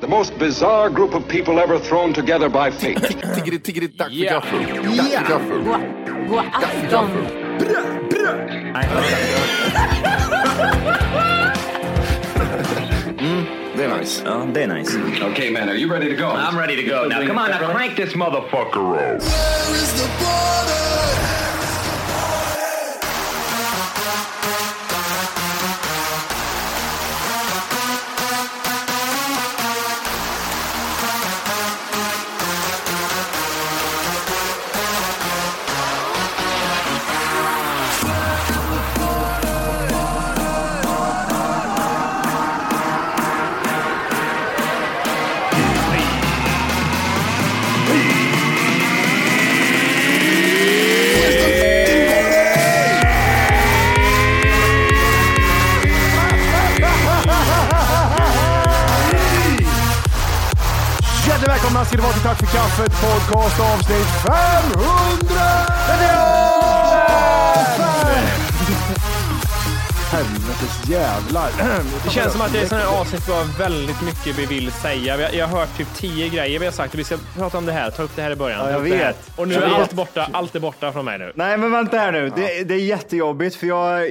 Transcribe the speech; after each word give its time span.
The 0.00 0.06
most 0.06 0.38
bizarre 0.38 0.90
group 0.90 1.14
of 1.14 1.26
people 1.26 1.58
ever 1.58 1.78
thrown 1.78 2.12
together 2.12 2.48
by 2.50 2.70
fate. 2.70 2.96
Tiggeri, 3.34 3.58
tiggeri, 3.58 3.86
dack 3.86 4.08
för 4.08 4.14
Ja. 4.14 4.30
gaffel. 4.32 4.58
Dack 4.96 5.10
för 5.10 5.28
gaffel. 5.28 5.62
God, 5.64 6.28
god 6.28 6.44
afton. 6.54 7.10
Det 13.76 13.84
är 13.84 13.86
mm, 13.86 13.98
nice. 14.00 14.22
Ja, 14.24 14.46
det 14.54 14.62
är 14.62 14.66
nice. 14.66 14.98
okay, 15.32 15.50
man, 15.50 15.68
are 15.68 15.74
you 15.76 15.90
ready 15.92 16.08
to 16.16 16.22
go? 16.22 16.28
I'm 16.28 16.58
ready 16.58 16.76
to 16.76 16.82
go. 16.82 17.08
Now, 17.08 17.26
come 17.26 17.38
on, 17.38 17.50
now 17.50 17.72
crank 17.72 17.96
this 17.96 18.14
motherfucker 18.14 19.16
up. 19.16 19.22
Hjärtligt 19.22 20.10
välkomna 20.20 21.35
ska 61.96 62.02
det 62.02 62.08
vara 62.08 62.12
till 62.12 62.22
Tack 62.22 62.38
för 62.38 62.46
kaffet 62.58 62.92
podcast 63.02 63.60
avsnitt 63.60 64.06
500! 64.06 65.40
Helvetes 70.12 70.88
jävlar. 70.88 71.50
Det 72.04 72.10
känns 72.10 72.32
som 72.32 72.40
att 72.40 72.52
det 72.52 72.58
är 72.60 72.66
sådana 72.66 72.84
här 72.90 73.00
avsnitt 73.00 73.28
vi 73.28 73.32
har 73.32 73.58
väldigt 73.58 74.02
mycket 74.02 74.38
vi 74.38 74.46
vill 74.46 74.72
säga. 74.72 75.16
Vi 75.16 75.22
har- 75.24 75.30
Jag 75.32 75.46
har 75.46 75.58
hört 75.58 75.76
typ 75.76 75.94
tio 75.94 76.28
grejer 76.28 76.58
vi 76.58 76.64
har 76.64 76.72
sagt 76.72 76.94
och 76.94 77.00
vi 77.00 77.04
ska 77.04 77.16
prata 77.38 77.58
om 77.58 77.66
det 77.66 77.72
här. 77.72 77.90
Ta 77.90 78.02
upp 78.02 78.10
det 78.16 78.22
här 78.22 78.30
i 78.30 78.36
början. 78.36 78.60
Ja, 78.64 78.70
jag 78.70 78.80
vet. 78.80 79.30
Och 79.36 79.48
nu 79.48 79.54
är 79.54 79.80
allt 79.80 79.92
borta. 79.92 80.28
Allt 80.32 80.54
är 80.54 80.60
borta 80.60 80.92
från 80.92 81.04
mig 81.04 81.18
nu. 81.18 81.32
Nej, 81.34 81.56
men 81.56 81.72
vänta 81.72 81.98
här 81.98 82.12
nu. 82.12 82.32
Det, 82.36 82.64
det 82.64 82.74
är 82.74 82.78
jättejobbigt 82.78 83.56
för 83.56 83.66
jag, 83.66 84.10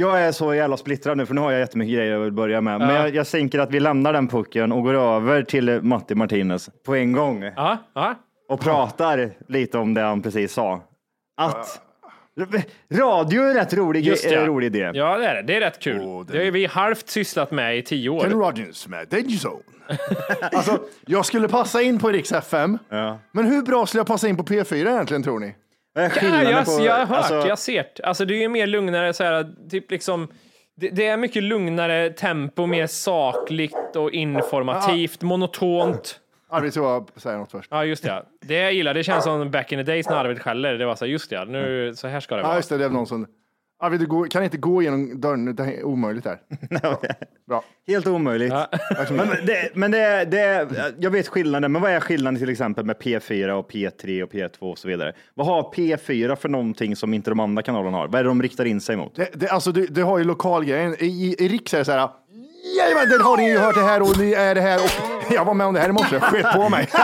jag 0.00 0.20
är 0.22 0.32
så 0.32 0.54
jävla 0.54 0.76
splittrad 0.76 1.16
nu 1.16 1.26
för 1.26 1.34
nu 1.34 1.40
har 1.40 1.50
jag 1.50 1.60
jättemycket 1.60 1.94
grejer 1.94 2.12
jag 2.12 2.20
vill 2.20 2.32
börja 2.32 2.60
med. 2.60 2.78
Men 2.78 2.94
jag, 2.94 3.14
jag 3.14 3.26
tänker 3.26 3.58
att 3.58 3.70
vi 3.70 3.80
lämnar 3.80 4.12
den 4.12 4.28
pucken 4.28 4.72
och 4.72 4.82
går 4.82 4.94
över 4.94 5.42
till 5.42 5.82
Matti 5.82 6.14
Martinez 6.14 6.70
på 6.86 6.94
en 6.94 7.12
gång 7.12 7.42
Ja, 7.56 7.76
ja. 7.94 8.14
och 8.48 8.60
pratar 8.60 9.30
lite 9.48 9.78
om 9.78 9.94
det 9.94 10.00
han 10.00 10.22
precis 10.22 10.52
sa. 10.52 10.80
Att 11.36 11.80
radio 12.92 13.42
är 13.42 13.48
en 13.48 13.54
rätt 13.54 13.74
rolig, 13.74 14.04
Just 14.06 14.30
ja. 14.30 14.46
rolig 14.46 14.66
idé. 14.66 14.90
Ja, 14.94 15.18
det 15.18 15.26
är 15.26 15.34
det. 15.34 15.42
Det 15.42 15.56
är 15.56 15.60
rätt 15.60 15.78
kul. 15.78 16.00
Åh, 16.04 16.24
det- 16.26 16.38
Det 16.38 16.44
har 16.44 16.50
vi 16.52 16.66
halvt 16.66 17.08
sysslat 17.08 17.50
med 17.50 17.78
i 17.78 17.82
tio 17.82 18.20
Ken 18.20 18.32
år. 18.34 18.40
Rogers 18.46 18.88
med 18.88 19.08
Danger 19.08 19.38
Zone. 19.48 19.62
alltså, 20.52 20.78
jag 21.06 21.26
skulle 21.26 21.48
passa 21.48 21.82
in 21.82 21.98
på 21.98 22.08
Rix 22.08 22.32
FM. 22.32 22.78
Men 23.32 23.44
hur 23.46 23.62
bra 23.62 23.86
skulle 23.86 23.98
jag 24.00 24.06
passa 24.06 24.28
in 24.28 24.36
på 24.36 24.42
P4 24.42 24.74
egentligen 24.74 25.22
tror 25.22 25.38
ni? 25.38 25.54
Är 25.98 26.44
Ja, 26.44 26.50
jag, 26.50 26.64
på- 26.66 26.84
jag 26.84 26.92
har 26.92 27.06
hört, 27.06 27.16
alltså- 27.16 27.34
jag 27.34 27.48
har 27.48 27.56
sett. 27.56 28.00
Alltså 28.00 28.24
det 28.24 28.34
är 28.34 28.40
ju 28.40 28.48
mer 28.48 28.66
lugnare 28.66 29.12
så 29.12 29.24
här, 29.24 29.46
typ 29.70 29.90
liksom 29.90 30.28
det, 30.76 30.88
det 30.88 31.06
är 31.06 31.16
mycket 31.16 31.42
lugnare 31.42 32.10
tempo, 32.10 32.66
mer 32.66 32.86
sakligt 32.86 33.96
och 33.96 34.10
informativt, 34.10 35.22
monotont. 35.22 36.20
Arvid 36.50 36.72
tror 36.72 36.86
jag 36.90 37.08
säger 37.16 37.38
något 37.38 37.50
först. 37.50 37.68
Ja, 37.70 37.84
just 37.84 38.02
det. 38.04 38.22
Det 38.40 38.54
jag 38.54 38.72
gillar, 38.72 38.94
det 38.94 39.04
känns 39.04 39.24
som 39.24 39.50
back 39.50 39.72
in 39.72 39.78
the 39.78 39.82
days 39.82 40.08
när 40.08 40.16
Arvid 40.16 40.42
skäller. 40.42 40.74
Det 40.74 40.86
var 40.86 40.94
så 40.96 41.04
här, 41.04 41.12
just 41.12 41.30
det, 41.30 41.44
nu, 41.44 41.92
så 41.94 42.08
här 42.08 42.20
ska 42.20 42.34
det 42.34 42.40
Ja, 42.40 42.46
vara. 42.46 42.56
just 42.56 42.68
det. 42.68 42.78
Det 42.78 42.84
är 42.84 42.88
någon 42.90 43.06
som... 43.06 43.26
Arvid, 43.80 44.00
du 44.00 44.06
går, 44.06 44.26
kan 44.26 44.44
inte 44.44 44.56
gå 44.56 44.82
genom 44.82 45.20
dörren. 45.20 45.56
Det 45.56 45.62
är 45.62 45.84
omöjligt 45.84 46.24
här. 46.24 46.38
Bra. 47.48 47.64
Helt 47.86 48.06
omöjligt. 48.06 48.52
Men, 49.10 49.28
det, 49.46 49.70
men 49.74 49.90
det, 49.90 50.24
det, 50.24 50.68
jag 50.98 51.10
vet 51.10 51.28
skillnaden, 51.28 51.72
men 51.72 51.82
vad 51.82 51.90
är 51.90 52.00
skillnaden 52.00 52.38
till 52.38 52.50
exempel 52.50 52.84
med 52.84 52.96
P4 52.96 53.50
och 53.50 53.70
P3 53.70 54.22
och 54.22 54.32
P2 54.32 54.58
och 54.58 54.78
så 54.78 54.88
vidare? 54.88 55.12
Vad 55.34 55.46
har 55.46 55.62
P4 55.62 56.36
för 56.36 56.48
någonting 56.48 56.96
som 56.96 57.14
inte 57.14 57.30
de 57.30 57.40
andra 57.40 57.62
kanalerna 57.62 57.96
har? 57.96 58.08
Vad 58.08 58.14
är 58.14 58.24
det 58.24 58.30
de 58.30 58.42
riktar 58.42 58.64
in 58.64 58.80
sig 58.80 58.96
mot? 58.96 59.14
Det, 59.14 59.28
det, 59.34 59.48
alltså, 59.48 59.72
du, 59.72 59.86
du 59.86 60.02
har 60.02 60.18
ju 60.18 60.24
lokalgrejen. 60.24 60.94
I, 60.98 61.06
i, 61.06 61.44
i 61.44 61.48
Riks 61.48 61.74
är 61.74 61.78
det 61.78 61.84
så 61.84 61.92
här. 61.92 62.08
Jajamän, 62.78 63.08
den 63.08 63.20
har 63.20 63.36
ni 63.36 63.50
ju 63.50 63.58
hört 63.58 63.74
det 63.74 63.82
här 63.82 64.02
och 64.02 64.18
ni 64.18 64.32
är 64.32 64.54
det 64.54 64.60
här. 64.60 64.78
Och 64.84 64.90
jag 65.32 65.44
var 65.44 65.54
med 65.54 65.66
om 65.66 65.74
det 65.74 65.80
här 65.80 65.88
i 65.88 65.92
morse. 65.92 66.14
Jag 66.14 66.22
sket 66.22 66.52
på 66.54 66.68
mig. 66.68 66.88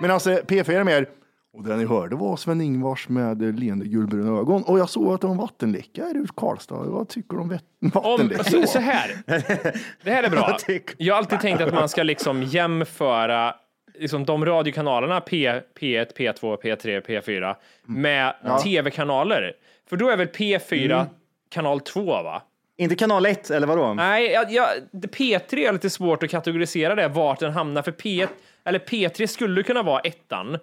Men 0.00 0.10
alltså 0.10 0.30
P4 0.30 0.80
är 0.80 0.84
mer. 0.84 1.06
Och 1.54 1.64
det 1.64 1.76
ni 1.76 1.84
hörde 1.86 2.16
var 2.16 2.36
Sven-Ingvars 2.36 3.08
med 3.08 3.58
leende 3.60 3.84
gulbruna 3.86 4.38
ögon. 4.40 4.62
Och 4.62 4.78
jag 4.78 4.88
såg 4.88 5.14
att 5.14 5.20
det 5.20 5.26
var 5.26 5.34
en 5.34 5.40
vattenläcka 5.40 6.02
här 6.04 6.10
ute 6.10 6.24
i 6.24 6.36
Karlstad. 6.36 6.74
Vad 6.76 7.08
tycker 7.08 7.36
du 7.36 7.42
om 7.42 7.48
vett- 7.48 7.64
Om, 7.80 7.90
vattenläckor? 7.90 8.44
så, 8.44 8.66
så 8.66 8.78
här. 8.78 9.10
Det 10.04 10.10
här 10.10 10.22
är 10.22 10.30
bra. 10.30 10.58
Jag 10.98 11.14
har 11.14 11.18
alltid 11.18 11.40
tänkt 11.40 11.60
att 11.62 11.74
man 11.74 11.88
ska 11.88 12.02
liksom 12.02 12.42
jämföra 12.42 13.54
liksom 13.94 14.24
de 14.24 14.44
radiokanalerna 14.44 15.20
P, 15.20 15.60
P1, 15.80 16.06
P2, 16.16 16.56
P3, 16.62 17.02
P4 17.06 17.54
med 17.86 18.34
tv-kanaler. 18.64 19.52
För 19.88 19.96
då 19.96 20.08
är 20.10 20.16
väl 20.16 20.28
P4 20.28 21.06
kanal 21.50 21.80
2 21.80 22.04
va? 22.04 22.42
Inte 22.76 22.94
kanal 22.94 23.26
1 23.26 23.50
eller 23.50 23.66
vadå? 23.66 23.94
Nej, 23.94 24.30
jag, 24.32 24.52
jag, 24.52 24.68
det- 24.92 25.08
P3 25.16 25.68
är 25.68 25.72
lite 25.72 25.90
svårt 25.90 26.22
att 26.22 26.30
kategorisera 26.30 26.94
det, 26.94 27.08
vart 27.08 27.40
den 27.40 27.52
hamnar. 27.52 27.82
För 27.82 27.92
P1, 27.92 28.28
eller 28.64 28.78
P3 28.78 29.26
skulle 29.26 29.62
kunna 29.62 29.82
vara 29.82 30.00
ettan. 30.00 30.58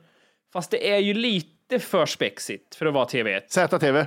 Fast 0.53 0.71
det 0.71 0.91
är 0.91 0.97
ju 0.97 1.13
lite 1.13 1.79
för 1.79 2.05
spexigt 2.05 2.75
för 2.75 2.85
att 2.85 2.93
vara 2.93 3.05
TV1. 3.05 3.41
ZTV. 3.47 4.05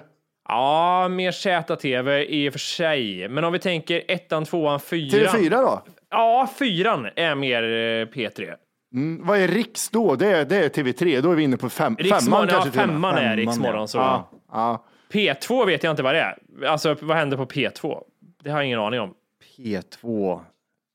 Ja, 0.49 1.09
mer 1.09 1.33
ZTV 1.33 2.25
i 2.29 2.49
och 2.49 2.53
för 2.53 2.59
sig. 2.59 3.29
Men 3.29 3.45
om 3.45 3.53
vi 3.53 3.59
tänker 3.59 4.03
ettan, 4.09 4.45
tvåan, 4.45 4.81
fyran. 4.81 5.35
TV4 5.35 5.51
då? 5.51 5.83
Ja, 6.11 6.49
fyran 6.59 7.09
är 7.17 7.35
mer 7.35 7.63
eh, 7.63 8.07
P3. 8.07 8.55
Mm, 8.95 9.27
vad 9.27 9.39
är 9.39 9.49
Riks 9.49 9.91
då? 9.91 10.17
Det 10.17 10.27
är, 10.27 10.45
det 10.45 10.57
är 10.57 10.69
TV3. 10.69 11.21
Då 11.21 11.31
är 11.31 11.35
vi 11.37 11.43
inne 11.43 11.57
på 11.57 11.69
fem, 11.69 11.97
femman 11.97 12.13
Riksmorgon, 12.13 12.49
ja, 12.49 12.55
kanske 12.55 12.69
och 12.71 12.77
med. 12.77 12.87
femman 12.87 13.15
är 13.15 13.21
Femman, 13.21 13.37
Riksmorgon. 13.37 13.89
Så. 13.89 13.99
Ja, 13.99 14.31
ja. 14.53 14.85
P2 15.13 15.67
vet 15.67 15.83
jag 15.83 15.91
inte 15.93 16.03
vad 16.03 16.15
det 16.15 16.21
är. 16.21 16.39
Alltså, 16.67 16.97
vad 17.01 17.17
händer 17.17 17.37
på 17.37 17.47
P2? 17.47 18.03
Det 18.43 18.51
har 18.51 18.59
jag 18.59 18.67
ingen 18.67 18.79
aning 18.79 19.01
om. 19.01 19.15
P2. 19.57 20.41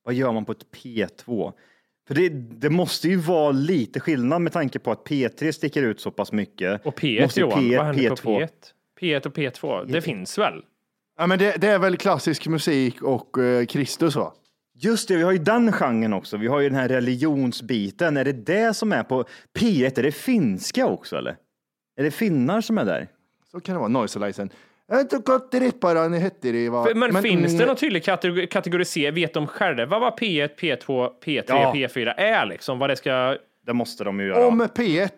Vad 0.04 0.13
gör 0.13 0.31
man 0.31 0.45
på 0.45 0.51
ett 0.51 0.66
P2? 0.83 1.54
För 2.07 2.15
det, 2.15 2.30
det 2.30 2.69
måste 2.69 3.07
ju 3.07 3.15
vara 3.15 3.51
lite 3.51 4.00
skillnad 4.00 4.42
med 4.42 4.54
tanke 4.54 4.80
på 4.80 4.92
att 4.92 5.07
P3 5.07 5.51
sticker 5.51 5.83
ut 5.83 6.01
så 6.01 6.12
pass 6.12 6.31
mycket. 6.31 6.86
Och 6.86 7.00
P1 7.00 7.21
Måste 7.21 7.39
Johan, 7.39 7.63
P1, 7.63 7.77
vad 7.77 7.86
händer 7.86 8.09
på 8.09 8.15
P2? 8.15 8.39
P1? 8.39 8.50
P1 9.00 9.27
och 9.27 9.38
P2, 9.38 9.86
det 9.92 10.01
finns 10.01 10.38
väl? 10.38 10.62
ja 11.18 11.27
men 11.27 11.39
det, 11.39 11.62
det 11.62 11.68
är 11.68 11.80
väl 11.80 11.98
klassisk 11.98 12.48
musik 12.48 13.01
och 13.01 13.38
eh, 13.38 13.65
Kristus 13.65 14.15
va? 14.15 14.33
Just 14.80 15.07
det, 15.07 15.18
vi 15.18 15.24
har 15.24 15.31
ju 15.31 15.38
den 15.38 15.71
genren 15.71 16.13
också. 16.13 16.38
Vi 16.38 16.48
har 16.48 16.59
ju 16.59 16.69
den 16.69 16.77
här 16.77 16.88
religionsbiten. 16.88 18.18
Är 18.18 18.25
det 18.25 18.33
det 18.33 18.74
som 18.74 18.92
är 18.92 19.03
på 19.03 19.25
P1? 19.60 20.00
Är 20.00 20.03
det 20.03 20.12
finska 20.12 20.88
också 20.88 21.15
eller? 21.15 21.36
Är 21.95 22.03
det 22.03 22.12
finnar 22.12 22.62
som 22.62 22.77
är 22.77 22.86
där? 22.86 23.07
Så 23.51 23.60
kan 23.60 23.75
det 23.75 23.80
vara. 23.80 23.89
Noiselisen. 23.89 24.50
Jag 24.89 25.01
inte 25.01 25.18
gått 25.18 25.54
rätt 25.54 25.80
bara, 25.80 26.07
ni 26.07 26.19
hette 26.19 26.51
det 26.51 26.69
va. 26.69 26.88
Men, 26.95 27.22
finns 27.24 27.51
det 27.51 27.56
mm, 27.56 27.68
någon 27.68 27.75
tydlig 27.75 28.04
kategori, 28.04 28.48
kategori 28.48 29.12
Vet 29.12 29.34
de 29.34 29.48
själva 29.48 30.00
vad 30.00 30.19
P1, 30.19 30.50
P2, 30.60 31.10
P3, 31.25 31.44
Ja. 31.48 31.74
P4 31.75 32.13
är 32.18 32.45
liksom? 32.45 32.80
Vad 32.80 32.89
det 32.89 32.95
ska... 32.95 33.38
Det 33.66 33.74
måste 33.74 34.04
de 34.04 34.19
ju 34.19 34.28
göra. 34.28 34.48
Om 34.48 34.62
P1. 34.62 35.10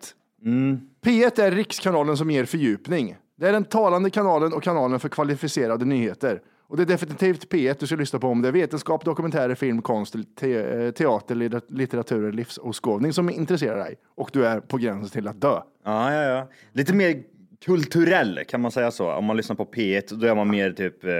P1 1.04 1.40
är 1.42 1.50
rikskanalen 1.50 2.16
som 2.16 2.30
ger 2.30 2.44
fördjupning. 2.44 3.16
Det 3.36 3.48
är 3.48 3.52
den 3.52 3.64
talande 3.64 4.10
kanalen 4.10 4.52
och 4.52 4.62
kanalen 4.62 5.00
för 5.00 5.08
kvalificerade 5.08 5.84
nyheter. 5.84 6.40
Och 6.68 6.76
det 6.76 6.82
är 6.82 6.86
definitivt 6.86 7.52
P1 7.52 7.76
du 7.80 7.86
ska 7.86 7.96
lyssna 7.96 8.18
på 8.18 8.28
om 8.28 8.42
det 8.42 8.48
är 8.48 8.52
vetenskap, 8.52 9.04
dokumentärer, 9.04 9.54
film, 9.54 9.82
konst, 9.82 10.14
te 10.40 10.56
eh, 10.56 10.90
teater, 10.90 11.34
litter- 11.34 11.62
litteratur 11.68 12.32
livsåskådning 12.32 13.12
som 13.12 13.30
intresserar 13.30 13.76
dig. 13.78 13.94
Och 14.16 14.30
du 14.32 14.46
är 14.46 14.60
på 14.60 14.76
gränsen 14.76 15.10
till 15.10 15.28
att 15.28 15.40
dö. 15.40 15.60
Ja, 15.84 16.14
ja, 16.14 16.22
ja. 16.22 16.48
Lite 16.72 16.94
mer 16.94 17.22
kulturell, 17.66 18.40
kan 18.48 18.60
man 18.60 18.70
säga 18.70 18.90
så? 18.90 19.12
Om 19.12 19.24
man 19.24 19.36
lyssnar 19.36 19.56
på 19.56 19.64
P1, 19.64 20.14
då 20.14 20.26
är 20.26 20.34
man 20.34 20.50
mer 20.50 20.70
typ... 20.72 21.04
Eh, 21.04 21.10
Du, 21.10 21.14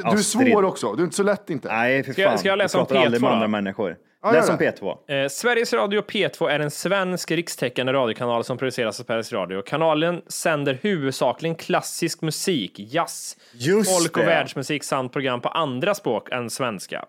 är 0.00 0.06
Astrid. 0.06 0.24
svår 0.52 0.64
också, 0.64 0.92
du 0.94 1.02
är 1.02 1.04
inte 1.04 1.16
så 1.16 1.22
lätt 1.22 1.50
inte. 1.50 1.68
Nej, 1.68 2.02
för 2.04 2.12
Ska 2.12 2.22
jag- 2.22 2.30
fan. 2.30 2.38
ska 2.38 2.48
jag 2.48 2.58
läsa 2.58 2.78
om 2.80 2.86
pratar 2.86 3.02
aldrig 3.04 3.20
P2 3.20 3.22
med 3.22 3.30
då? 3.30 3.34
andra 3.34 3.48
människor. 3.48 3.96
Ja, 4.22 4.32
Läs 4.32 4.48
om 4.50 4.56
det. 4.58 4.80
P2. 4.80 5.22
Eh, 5.22 5.28
Sveriges 5.28 5.72
Radio 5.72 6.02
P2 6.02 6.48
är 6.50 6.60
en 6.60 6.70
svensk 6.70 7.30
rikstäckande 7.30 7.92
radiokanal 7.92 8.44
som 8.44 8.58
produceras 8.58 9.00
av 9.00 9.04
Sveriges 9.04 9.32
Radio. 9.32 9.62
Kanalen 9.62 10.22
sänder 10.26 10.78
huvudsakligen 10.82 11.54
klassisk 11.56 12.22
musik, 12.22 12.72
jazz, 12.78 13.36
Just 13.54 13.98
folk 13.98 14.16
och 14.16 14.20
det. 14.22 14.26
världsmusik 14.28 14.84
samt 14.84 15.12
program 15.12 15.40
på 15.40 15.48
andra 15.48 15.94
språk 15.94 16.32
än 16.32 16.50
svenska. 16.50 17.04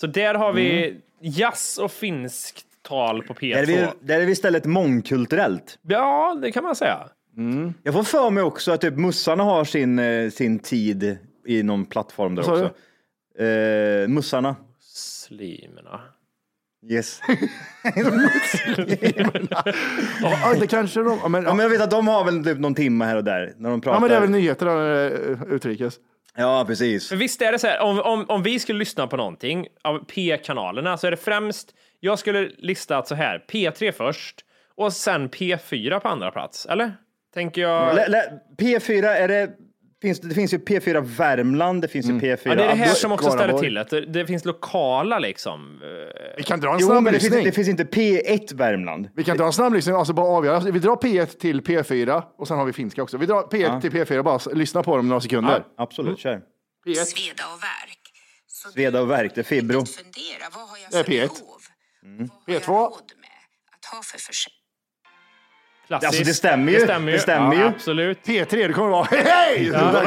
Så 0.00 0.06
där 0.06 0.34
har 0.34 0.52
vi 0.52 0.88
Mm. 0.88 1.00
jazz 1.20 1.78
och 1.78 1.90
finskt 1.92 2.64
tal 2.88 3.22
på 3.22 3.34
P2. 3.34 3.54
Där 3.54 3.62
är, 3.62 3.66
vi, 3.66 3.86
där 4.00 4.20
är 4.20 4.26
vi 4.26 4.32
istället 4.32 4.64
mångkulturellt. 4.64 5.78
Ja, 5.82 6.38
det 6.42 6.52
kan 6.52 6.64
man 6.64 6.76
säga. 6.76 7.08
Jag 7.82 7.94
får 7.94 8.02
för 8.02 8.30
mig 8.30 8.42
också 8.42 8.72
att 8.72 8.80
typ 8.80 8.96
mussarna 8.96 9.42
har 9.42 9.64
sin, 9.64 9.98
eh, 9.98 10.30
sin 10.30 10.58
tid 10.58 11.18
i 11.46 11.62
någon 11.62 11.86
plattform 11.86 12.34
där 12.34 12.42
Vad 12.42 12.58
sa 12.58 12.64
också. 12.64 13.44
Eh, 13.44 14.08
mussarna. 14.08 14.56
Slimerna. 14.80 16.00
Yes. 16.90 17.20
Ja, 20.22 20.54
det 20.60 20.66
kanske 20.66 21.00
de... 21.00 21.18
Ja, 21.22 21.28
men, 21.28 21.44
Ja, 21.44 21.54
men 21.54 21.62
jag 21.62 21.70
vet 21.70 21.80
att 21.80 21.90
de 21.90 22.08
har 22.08 22.24
väl 22.24 22.44
typ 22.44 22.58
någon 22.58 22.74
timme 22.74 23.04
här 23.04 23.16
och 23.16 23.24
där 23.24 23.54
när 23.56 23.70
de 23.70 23.80
pratar. 23.80 23.96
ja, 23.96 24.00
men 24.00 24.08
det 24.08 24.16
är 24.16 24.20
väl 24.20 24.30
nyheter 24.30 24.66
eh, 24.66 25.54
utrikes. 25.54 25.94
Ja, 26.36 26.64
precis. 26.66 27.08
För 27.08 27.16
visst 27.16 27.42
är 27.42 27.52
det 27.52 27.58
så 27.58 27.66
här, 27.66 27.80
om, 27.80 28.00
om, 28.00 28.24
om 28.28 28.42
vi 28.42 28.58
skulle 28.58 28.78
lyssna 28.78 29.06
på 29.06 29.16
någonting 29.16 29.66
av 29.84 30.04
P-kanalerna 30.04 30.96
så 30.96 31.06
är 31.06 31.10
det 31.10 31.16
främst, 31.16 31.74
jag 32.00 32.18
skulle 32.18 32.50
listat 32.58 33.08
så 33.08 33.14
här, 33.14 33.44
P3 33.48 33.92
först 33.92 34.44
och 34.76 34.92
sen 34.92 35.30
P4 35.30 36.00
på 36.00 36.08
andra 36.08 36.30
plats, 36.30 36.66
eller? 36.66 36.92
Tänker 37.34 37.60
jag. 37.62 37.94
Lä- 37.94 38.08
lä- 38.08 38.32
P4, 38.58 39.04
är 39.06 39.28
det, 39.28 39.50
finns, 40.02 40.20
det 40.20 40.34
finns 40.34 40.54
ju 40.54 40.58
P4 40.58 41.00
Värmland, 41.00 41.82
det 41.82 41.88
finns 41.88 42.06
ju 42.06 42.12
P4 42.12 42.38
Ja, 42.44 42.54
det 42.54 42.64
är 42.64 42.68
det 42.68 42.74
här 42.74 42.94
som 42.94 43.12
också 43.12 43.30
ställer 43.30 43.58
till 43.58 43.74
det. 43.74 44.00
Det- 44.06 44.26
finns 44.26 44.44
lokala 44.44 45.18
liksom. 45.18 45.80
eh, 45.82 46.34
Vi 46.36 46.42
kan 46.42 46.60
dra 46.60 46.72
en 46.72 46.78
Jo, 46.80 46.86
snabb 46.86 47.02
men 47.02 47.12
det 47.12 47.20
finns, 47.20 47.32
det 47.44 47.52
finns 47.52 47.68
inte 47.68 47.84
P1 47.84 48.54
Värmland. 48.54 49.08
Vi 49.16 49.24
kan 49.24 49.36
dra 49.36 49.44
en 49.46 49.52
snabb 49.52 49.72
lyssning, 49.74 49.96
alltså 49.96 50.12
bara 50.12 50.26
avgöra. 50.26 50.60
Vi 50.60 50.78
drar 50.78 50.96
P1 50.96 51.26
till 51.26 51.60
P4 51.60 52.22
och 52.38 52.48
sen 52.48 52.58
har 52.58 52.64
vi 52.64 52.72
finska 52.72 53.02
också. 53.02 53.16
Vi 53.18 53.26
drar 53.26 53.42
P1 53.42 53.80
till 53.80 53.90
P4, 53.90 54.22
bara 54.22 54.36
s- 54.36 54.48
lyssna 54.52 54.82
på 54.82 54.96
dem 54.96 55.08
några 55.08 55.20
sekunder. 55.20 55.64
Absolut, 55.78 56.18
kör. 56.18 56.40
P1. 56.86 56.94
sveda 56.94 57.44
och 57.54 57.62
värk. 57.62 57.98
Så 58.46 58.68
Sveda 58.70 59.00
och 59.00 59.10
värk, 59.10 59.32
det 59.34 59.40
är 59.40 59.42
fibro. 59.42 59.84
Fundera, 59.86 60.44
vad 60.54 60.68
har 60.68 60.76
jag 60.78 60.90
Det 60.92 60.98
är 60.98 61.04
för 61.04 61.10
P1. 61.12 61.20
behov? 61.20 61.60
Mm. 62.04 62.28
Vad 62.46 62.54
har 62.54 62.60
P2. 62.60 62.72
jag 62.72 62.90
råd 62.92 63.12
med 63.20 63.30
att 63.76 63.84
ha 63.94 64.02
för 64.02 64.18
försäkring? 64.18 64.63
Klassiskt. 65.86 66.06
Alltså, 66.08 66.24
det 66.24 66.34
stämmer 66.34 66.72
ju. 66.72 66.78
Det 66.78 66.84
stämmer 66.84 67.06
ju. 67.12 67.16
Det 67.16 67.22
stämmer 67.22 67.54
ja, 67.54 67.60
ju. 67.62 67.66
Absolut. 67.68 68.18
P3, 68.26 68.66
det 68.68 68.72
kommer 68.72 68.88
vara 68.90 69.04
hej! 69.10 69.64
Det, 69.64 69.70
där 69.70 70.06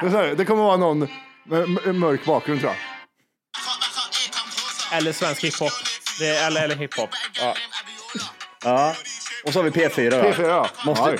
kommer 0.00 0.10
vara- 0.10 0.34
det 0.34 0.44
kommer 0.44 0.62
vara 0.62 0.76
någon 0.76 1.08
med 1.44 1.94
mörk 1.94 2.24
bakgrund 2.24 2.60
tror 2.60 2.72
jag. 2.72 2.78
Eller 4.98 5.12
svensk 5.12 5.44
hiphop. 5.44 5.72
Det 6.20 6.28
är- 6.28 6.46
Eller, 6.46 6.64
eller 6.64 6.76
hiphop. 6.76 7.10
Ja. 7.40 7.54
Ja. 8.64 8.94
Och 9.44 9.52
så 9.52 9.58
har 9.58 9.64
vi 9.64 9.70
P4 9.70 10.10
då. 10.10 10.16
P4 10.16 10.48
ja. 10.48 10.66
Måste- 10.86 11.10
Ja, 11.10 11.16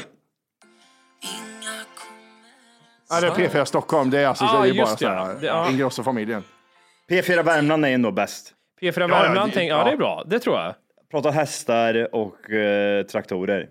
Ja, 3.10 3.20
det 3.20 3.26
är 3.26 3.30
P4 3.48 3.64
Stockholm, 3.64 4.10
det 4.10 4.20
är 4.20 4.26
alltså 4.26 4.44
Ja, 4.44 4.60
det 4.62 4.68
är 4.68 4.74
bara 4.74 4.96
så 4.96 5.08
här, 5.08 5.16
ja. 5.16 5.36
Ja. 5.42 5.70
Ingrosso-familjen. 5.70 6.44
P4 7.10 7.42
Värmland 7.42 7.84
är 7.84 7.88
ändå 7.90 8.10
bäst. 8.12 8.52
P4 8.82 9.00
ja, 9.00 9.06
Värmland, 9.06 9.50
det- 9.50 9.54
tänk, 9.54 9.70
ja 9.70 9.78
ja. 9.78 9.84
det 9.84 9.90
är 9.90 9.96
bra. 9.96 10.24
Det 10.26 10.38
tror 10.38 10.56
jag. 10.58 10.74
Pratar 11.10 11.30
hästar 11.30 12.14
och 12.14 12.50
eh, 12.50 13.02
traktorer. 13.06 13.68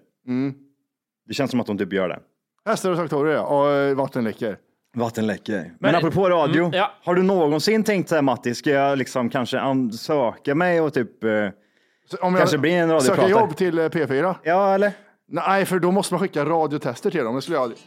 Det 1.28 1.34
känns 1.34 1.52
som 1.52 1.60
att 1.60 1.68
de 1.68 1.78
typ 1.78 1.94
gör 1.94 2.10
det. 2.10 2.20
Hästar 2.66 2.92
och 2.92 2.98
traktorer 2.98 3.34
ja, 3.34 3.42
och 3.42 3.72
eh, 3.72 3.96
vattenläckor. 3.96 4.58
Vatten 4.96 5.28
läcker. 5.28 5.62
Men, 5.62 5.72
Men- 5.80 5.96
apropå 5.96 6.30
radio, 6.30 6.64
Mm, 6.66 6.78
ja. 6.78 6.92
har 7.04 7.16
du 7.16 7.24
någonsin 7.24 7.84
tänkt 7.84 8.10
så 8.10 8.16
här 8.16 8.22
Matti, 8.22 8.56
ska 8.56 8.70
jag 8.70 8.98
liksom 8.98 9.30
kanske 9.30 9.60
ansöka 9.60 10.56
mig 10.56 10.82
och 10.82 10.94
typ, 10.94 11.24
eh, 11.24 11.50
Så 12.12 12.18
Om 12.18 12.36
Kanske 12.36 12.58
blir 12.58 12.72
en 12.72 12.90
radiopratare. 12.92 13.30
jobb 13.32 13.58
till 13.58 13.80
eh, 13.80 13.90
P4? 13.90 14.36
ja 14.44 14.74
eller? 14.76 14.92
Nej, 15.28 15.66
för 15.66 15.80
då 15.80 15.92
måste 15.92 16.14
man 16.14 16.22
skicka 16.22 16.46
radiotester 16.46 17.12
till 17.12 17.24
dem. 17.24 17.36
Det 17.36 17.42
skulle 17.42 17.58
jag 17.58 17.64
aldrig. 17.64 17.80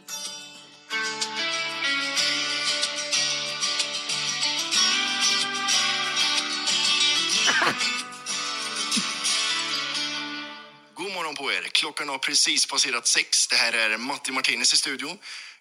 morgon 11.29 11.45
på 11.45 11.51
er. 11.51 11.63
Klockan 11.81 12.09
har 12.09 12.17
precis 12.17 12.61
passerat 12.71 13.07
sex. 13.07 13.47
Det 13.47 13.55
här 13.55 13.73
är 13.83 13.97
Matti 13.97 14.31
Martinez 14.31 14.73
i 14.73 14.77
studion. 14.77 15.15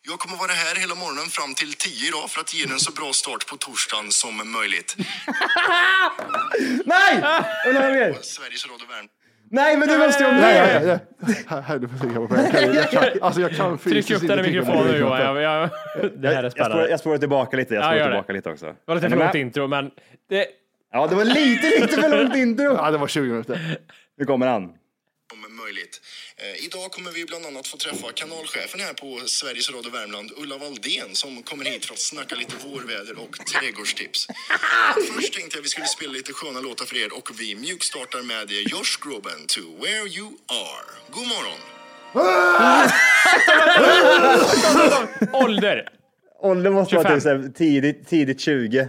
Jag 0.09 0.19
kommer 0.19 0.37
vara 0.37 0.53
här 0.53 0.75
hela 0.85 0.95
morgonen 0.95 1.27
fram 1.39 1.55
till 1.55 1.73
tio 1.75 2.09
idag 2.09 2.31
för 2.31 2.41
att 2.41 2.55
ge 2.55 2.61
er 2.67 2.73
en 2.73 2.79
så 2.79 2.93
bra 2.93 3.13
start 3.13 3.43
på 3.51 3.57
torsdagen 3.57 4.11
som 4.11 4.35
möjligt. 4.59 4.91
Nej! 6.95 7.13
Jag 7.65 7.73
vill 7.73 7.83
höra 7.83 7.93
mer. 7.93 8.13
Sveriges 8.23 8.67
Radio 8.67 8.87
Värn. 8.89 9.07
Nej, 9.51 9.77
men 9.77 9.89
du 9.89 9.99
måste 9.99 10.23
ju 10.23 10.29
ha 10.31 10.37
Nej, 10.41 10.55
mer! 10.55 10.87
nej, 10.87 10.99
nej. 11.21 11.45
Här, 11.49 11.61
här, 11.63 11.79
du 11.79 11.89
får 11.89 11.99
trycka 11.99 12.15
på 12.27 12.37
jag 12.37 12.51
kan, 12.53 12.75
jag 12.75 12.91
kan, 12.91 13.05
Alltså 13.23 13.41
jag 13.41 13.57
kan 13.57 13.79
Tryck 13.79 14.11
upp 14.11 14.27
den 14.29 14.39
i 14.39 14.43
mikrofonen 14.43 14.87
den 14.87 15.01
Johan. 15.01 15.21
Jag, 15.21 15.43
jag, 15.43 15.71
det 16.23 16.29
här 16.29 16.37
är 16.37 16.43
Jag 16.43 16.53
spårar, 16.53 16.67
spännande. 16.69 16.91
jag 16.91 17.01
spårar 17.01 17.19
tillbaka 17.19 17.57
lite, 17.57 17.75
jag 17.75 17.83
Ja, 17.83 17.87
spårar 17.87 17.97
gör 17.97 18.05
det. 18.05 18.11
tillbaka 18.15 18.33
lite 18.33 18.51
också. 18.51 18.67
Det 18.67 18.75
var 18.87 18.95
lite 18.95 19.09
för 19.11 19.17
långt 19.17 19.35
intro, 19.35 19.67
men 19.67 19.91
det, 20.31 20.47
Ja, 20.93 21.07
det 21.07 21.15
var 21.15 21.25
lite, 21.25 21.81
lite 21.81 22.01
för 22.03 22.09
långt 22.25 22.37
intro. 22.37 22.75
Ja, 22.77 22.91
det 22.91 22.99
var 22.99 23.09
20 23.09 23.23
minuter. 23.31 23.77
Nu 24.19 24.25
kommer 24.25 24.47
han. 24.47 24.63
Om 25.33 25.57
möjligt. 25.57 26.01
Eh, 26.37 26.65
idag 26.67 26.91
kommer 26.91 27.11
vi 27.11 27.25
bland 27.25 27.47
annat 27.47 27.67
få 27.67 27.77
träffa 27.77 28.13
kanalchefen 28.15 28.81
här 28.81 28.93
på 28.93 29.21
Sveriges 29.27 29.71
Radio 29.71 29.91
Värmland, 29.93 30.31
Ulla 30.37 30.59
Valdén, 30.59 31.11
som 31.13 31.43
kommer 31.43 31.65
hit 31.65 31.87
för 31.87 31.93
att 31.95 31.99
snacka 32.01 32.35
lite 32.35 32.55
vårväder 32.67 33.19
och 33.19 33.33
trädgårdstips. 33.47 34.27
Först 35.15 35.33
tänkte 35.35 35.57
jag 35.59 35.63
vi 35.63 35.69
skulle 35.69 35.87
spela 35.87 36.13
lite 36.13 36.33
sköna 36.33 36.61
låtar 36.61 36.85
för 36.85 36.97
er 36.97 37.13
och 37.17 37.31
vi 37.41 37.55
mjukstartar 37.55 38.23
med 38.23 38.51
Josh 38.51 38.95
Groban 39.03 39.41
to 39.47 39.61
Where 39.83 40.07
You 40.19 40.29
Are. 40.67 40.89
God 41.11 41.27
morgon! 41.35 41.59
ålder. 45.45 45.89
Ålder 46.41 46.71
måste 46.71 46.95
vara 46.95 47.05
25. 47.09 47.17
typ 47.17 47.23
så 47.23 47.29
här 47.29 47.53
tidigt, 47.53 48.09
tidigt 48.09 48.41
20. 48.41 48.89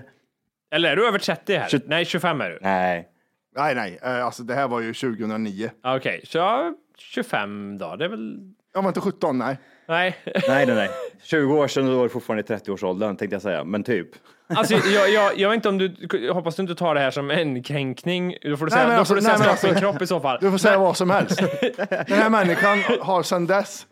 Eller 0.75 0.89
är 0.91 0.96
du 0.96 1.08
över 1.08 1.19
30 1.19 1.55
här? 1.55 1.69
Tjugo- 1.69 1.84
Nej, 1.88 2.05
25 2.05 2.41
är 2.41 2.50
du. 2.50 2.60
Nej. 2.62 3.09
Nej, 3.56 3.75
nej. 3.75 4.00
eh, 4.03 4.25
Alltså 4.25 4.44
det 4.44 4.53
här 4.56 4.68
var 4.68 4.79
ju 4.82 4.94
2009. 4.94 5.70
Ja, 5.84 5.96
Okej, 5.98 6.22
så 6.27 6.38
ja, 6.38 6.74
25 6.98 7.77
då. 7.77 7.96
Det 7.96 8.06
är 8.06 8.10
väl... 8.10 8.38
Jag 8.74 8.82
var 8.82 8.88
inte 8.89 9.01
17, 9.01 9.38
nej. 9.38 9.58
Nej. 9.88 10.18
Nej, 10.48 10.65
nej, 10.65 10.75
nej. 10.75 10.89
20 11.24 11.53
år 11.60 11.68
sedan 11.68 11.86
då 11.86 11.96
var 11.96 12.03
du 12.03 12.10
fortfarande 12.10 12.53
i 12.53 12.58
30-årsåldern 12.58 13.15
tänkte 13.18 13.36
jag 13.36 13.41
säga, 13.41 13.63
men 13.63 13.84
typ. 13.84 14.08
Alltså, 14.48 14.74
jag, 14.94 15.10
jag, 15.10 15.38
jag 15.38 15.50
vet 15.50 15.56
inte 15.56 15.70
om 15.70 15.77
du, 15.77 15.96
jag 16.27 16.34
hoppas 16.34 16.56
du 16.56 16.62
inte 16.62 16.75
tar 16.75 16.96
det 16.96 17.01
här 17.01 17.12
som 17.12 17.32
en 17.32 17.63
kränkning. 17.63 18.36
Då 18.41 18.58
får 18.58 18.65
du 18.65 18.72
säga, 18.72 18.84
men 18.88 18.94
då 18.96 19.00
alltså, 19.00 19.12
får 19.12 19.15
du 19.15 19.22
säga 19.22 19.38
nej, 19.38 19.48
men 19.48 19.58
straff 19.58 19.63
i 19.63 19.68
alltså- 19.75 19.82
kropp 19.91 20.01
i 20.01 20.08
så 20.08 20.20
fall. 20.20 20.38
Du 20.41 20.51
får 20.51 20.58
säga 20.58 20.77
vad 20.79 20.98
som 20.98 21.10
helst. 21.10 21.39
Den 21.89 22.06
här 22.20 22.29
människan 22.29 22.79
har 23.01 23.24
sedan 23.24 23.46
dess, 23.48 23.86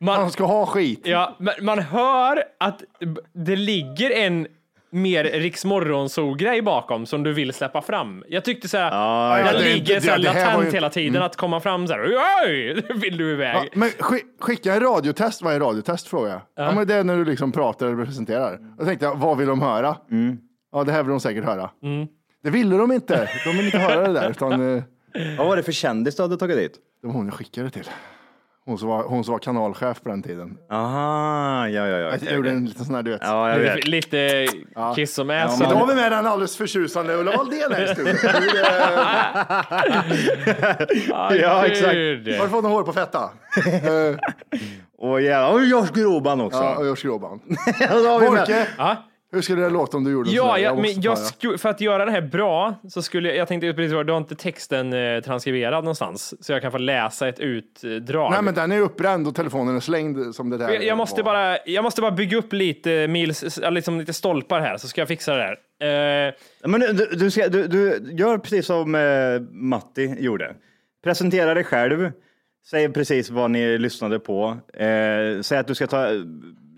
Man, 0.00 0.16
han 0.16 0.30
ska 0.30 0.44
ha 0.44 0.66
skit. 0.66 1.00
ja, 1.04 1.36
men 1.38 1.54
man 1.60 1.78
hör 1.78 2.42
att 2.60 2.82
det 3.32 3.56
ligger 3.56 4.10
en 4.10 4.46
mer 4.92 5.24
Riks 5.24 5.64
Morgonzoo-grej 5.64 6.62
bakom 6.62 7.06
som 7.06 7.22
du 7.22 7.32
vill 7.32 7.52
släppa 7.52 7.82
fram. 7.82 8.24
Jag 8.28 8.44
tyckte 8.44 8.68
så 8.68 8.76
här, 8.78 8.90
Ja, 8.90 9.36
det 9.36 9.46
ja, 9.46 9.52
det- 9.58 9.64
ligger 9.74 9.94
det- 9.94 10.00
så 10.00 10.10
här 10.10 10.18
det 10.18 10.28
här 10.28 10.44
var 10.46 10.52
latent 10.52 10.66
ju- 10.72 10.76
hela 10.76 10.90
tiden 10.90 11.22
att 11.22 11.36
komma 11.36 11.60
fram 11.60 11.86
så 11.86 11.92
här, 11.92 12.00
oj, 12.46 12.82
nu 12.88 12.94
vill 12.98 13.16
du 13.16 13.32
iväg. 13.32 13.56
Ja, 13.56 13.64
men 13.74 13.88
sk- 13.88 14.20
skicka 14.40 14.74
en 14.74 14.80
radiotest, 14.80 15.42
vad 15.42 15.54
är 15.54 15.60
radiotest 15.60 16.08
frågar 16.08 16.30
jag. 16.30 16.40
Ja. 16.66 16.72
men 16.72 16.86
det 16.86 16.94
är 16.94 17.04
när 17.04 17.16
du 17.16 17.24
liksom 17.24 17.52
pratar 17.52 17.86
eller 17.86 18.04
presenterar. 18.04 18.58
Jag 18.78 18.86
tänkte, 18.86 19.12
vad 19.14 19.38
vill 19.38 19.46
de 19.46 19.60
höra? 19.62 19.96
Ja, 20.72 20.84
det 20.84 20.92
här 20.92 21.02
vill 21.02 21.10
de 21.10 21.20
säkert 21.20 21.44
höra. 21.44 21.70
Det 22.44 22.50
ville 22.50 22.76
de 22.76 22.92
inte. 22.92 23.28
De 23.44 23.56
vill 23.56 23.66
inte 23.66 23.78
höra 23.78 24.06
det 24.08 24.12
där, 24.20 24.30
utan 24.30 24.76
eh, 24.76 24.82
Vad 25.38 25.46
var 25.46 25.56
det 25.56 25.62
för 25.62 25.72
kändis 25.72 26.16
du 26.16 26.22
hade 26.22 26.36
tagit 26.36 26.56
dit? 26.56 26.72
det 27.00 27.06
var 27.06 27.14
hon 27.14 27.24
jag 27.26 27.34
skickade 27.34 27.70
till. 27.70 27.84
Hon 28.64 28.78
som 28.78 28.88
var, 28.88 29.02
hon 29.02 29.24
som 29.24 29.32
var 29.32 29.38
kanalchef 29.38 30.02
på 30.02 30.08
den 30.08 30.22
tiden. 30.22 30.58
Aha, 30.70 31.68
ja, 31.68 31.86
ja, 31.86 31.98
ja. 31.98 32.16
Jag 32.22 32.34
gjorde 32.34 32.50
en 32.50 32.64
liten 32.64 32.84
sån 32.84 32.94
här, 32.94 33.02
du 33.02 33.10
vet. 33.10 33.20
Ja, 33.24 33.50
jag 33.50 33.58
vet. 33.58 33.88
Lite 33.88 34.46
kiss 34.96 35.18
och 35.18 35.30
ass. 35.30 35.60
Idag 35.60 35.70
har 35.70 35.86
vi 35.86 35.94
med 35.94 36.12
den 36.12 36.26
alldeles 36.26 36.56
förtjusande 36.56 37.14
Ulla 37.14 37.36
Valdén 37.36 37.72
här 37.72 37.84
i 37.84 37.94
studion. 37.94 38.16
Eh, 41.30 41.36
Ja, 41.40 41.66
exakt. 41.66 41.94
Har 41.94 42.42
du 42.44 42.48
fått 42.48 42.62
något 42.64 42.72
hår 42.72 42.82
på 42.82 42.92
fetta? 42.92 43.30
Och 44.98 45.22
jävlar, 45.22 45.52
och 45.52 45.64
Josh 45.64 45.92
Groban 45.94 46.40
också. 46.40 46.58
Ja, 46.58 46.76
och 46.76 46.86
Josh 46.86 47.02
Groban. 47.02 47.32
Och 47.32 48.18
hur 49.32 49.42
skulle 49.42 49.62
det 49.62 49.70
låta 49.70 49.96
om 49.96 50.04
du 50.04 50.10
gjorde 50.10 50.30
Ja, 50.30 50.48
sådär? 50.48 50.62
ja 50.62 50.74
men 50.74 51.00
jag 51.00 51.18
sku, 51.18 51.58
för 51.58 51.68
att 51.68 51.80
göra 51.80 52.04
det 52.04 52.10
här 52.10 52.20
bra 52.20 52.74
så 52.88 53.02
skulle 53.02 53.28
jag, 53.28 53.36
jag 53.36 53.48
tänkte 53.48 53.72
precis 53.74 53.90
du 53.90 54.12
har 54.12 54.16
inte 54.16 54.34
texten 54.34 54.92
eh, 54.92 55.20
transkriberad 55.20 55.84
någonstans 55.84 56.44
så 56.46 56.52
jag 56.52 56.62
kan 56.62 56.72
få 56.72 56.78
läsa 56.78 57.28
ett 57.28 57.40
utdrag. 57.40 58.30
Nej, 58.30 58.42
men 58.42 58.54
den 58.54 58.72
är 58.72 58.80
uppbränd 58.80 59.28
och 59.28 59.34
telefonen 59.34 59.76
är 59.76 59.80
slängd 59.80 60.34
som 60.34 60.50
det 60.50 60.58
där. 60.58 60.70
jag, 60.70 60.84
jag, 60.84 60.96
måste 60.96 61.22
var. 61.22 61.32
bara, 61.32 61.58
jag 61.66 61.84
måste 61.84 62.00
bara 62.00 62.10
bygga 62.10 62.38
upp 62.38 62.52
lite 62.52 63.08
mils, 63.08 63.58
liksom 63.70 63.98
lite 63.98 64.12
stolpar 64.12 64.60
här 64.60 64.76
så 64.76 64.88
ska 64.88 65.00
jag 65.00 65.08
fixa 65.08 65.34
det 65.34 65.56
där. 65.78 66.28
Eh, 66.28 66.34
Men 66.64 66.80
du, 66.80 66.92
du, 66.92 67.06
du, 67.06 67.30
ska, 67.30 67.48
du, 67.48 67.66
du 67.66 68.12
gör 68.12 68.38
precis 68.38 68.66
som 68.66 68.94
eh, 68.94 69.00
Matti 69.50 70.16
gjorde. 70.18 70.54
Presentera 71.04 71.54
dig 71.54 71.64
själv. 71.64 72.12
Säg 72.70 72.92
precis 72.92 73.30
vad 73.30 73.50
ni 73.50 73.78
lyssnade 73.78 74.18
på. 74.18 74.56
Eh, 74.74 75.40
säg 75.40 75.58
att 75.58 75.66
du 75.66 75.74
ska 75.74 75.86
ta 75.86 76.08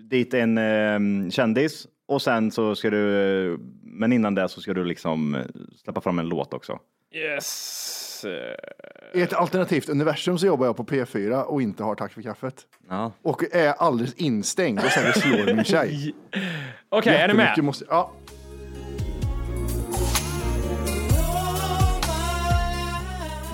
dit 0.09 0.33
en 0.33 0.57
eh, 0.57 1.29
kändis 1.29 1.87
och 2.07 2.21
sen 2.21 2.51
så 2.51 2.75
ska 2.75 2.89
du, 2.89 3.59
men 3.83 4.13
innan 4.13 4.35
det 4.35 4.49
så 4.49 4.61
ska 4.61 4.73
du 4.73 4.85
liksom 4.85 5.35
eh, 5.35 5.41
släppa 5.83 6.01
fram 6.01 6.19
en 6.19 6.29
låt 6.29 6.53
också. 6.53 6.79
yes. 7.13 8.25
I 9.13 9.21
ett 9.21 9.33
alternativt 9.33 9.89
universum 9.89 10.37
så 10.37 10.45
jobbar 10.45 10.65
jag 10.65 10.77
på 10.77 10.83
P4 10.83 11.41
och 11.41 11.61
inte 11.61 11.83
har 11.83 11.95
Tack 11.95 12.13
för 12.13 12.21
kaffet. 12.21 12.61
Ja. 12.89 13.11
Och 13.21 13.43
är 13.51 13.73
alldeles 13.73 14.13
instängd 14.13 14.79
och 14.79 14.91
säger 14.91 15.11
slår 15.11 15.55
min 15.55 15.63
tjej. 15.63 16.15
Okej, 16.89 17.15
är 17.15 17.27
ni 17.27 17.33
med? 17.33 17.63
Måste, 17.63 17.85
ja. 17.89 18.11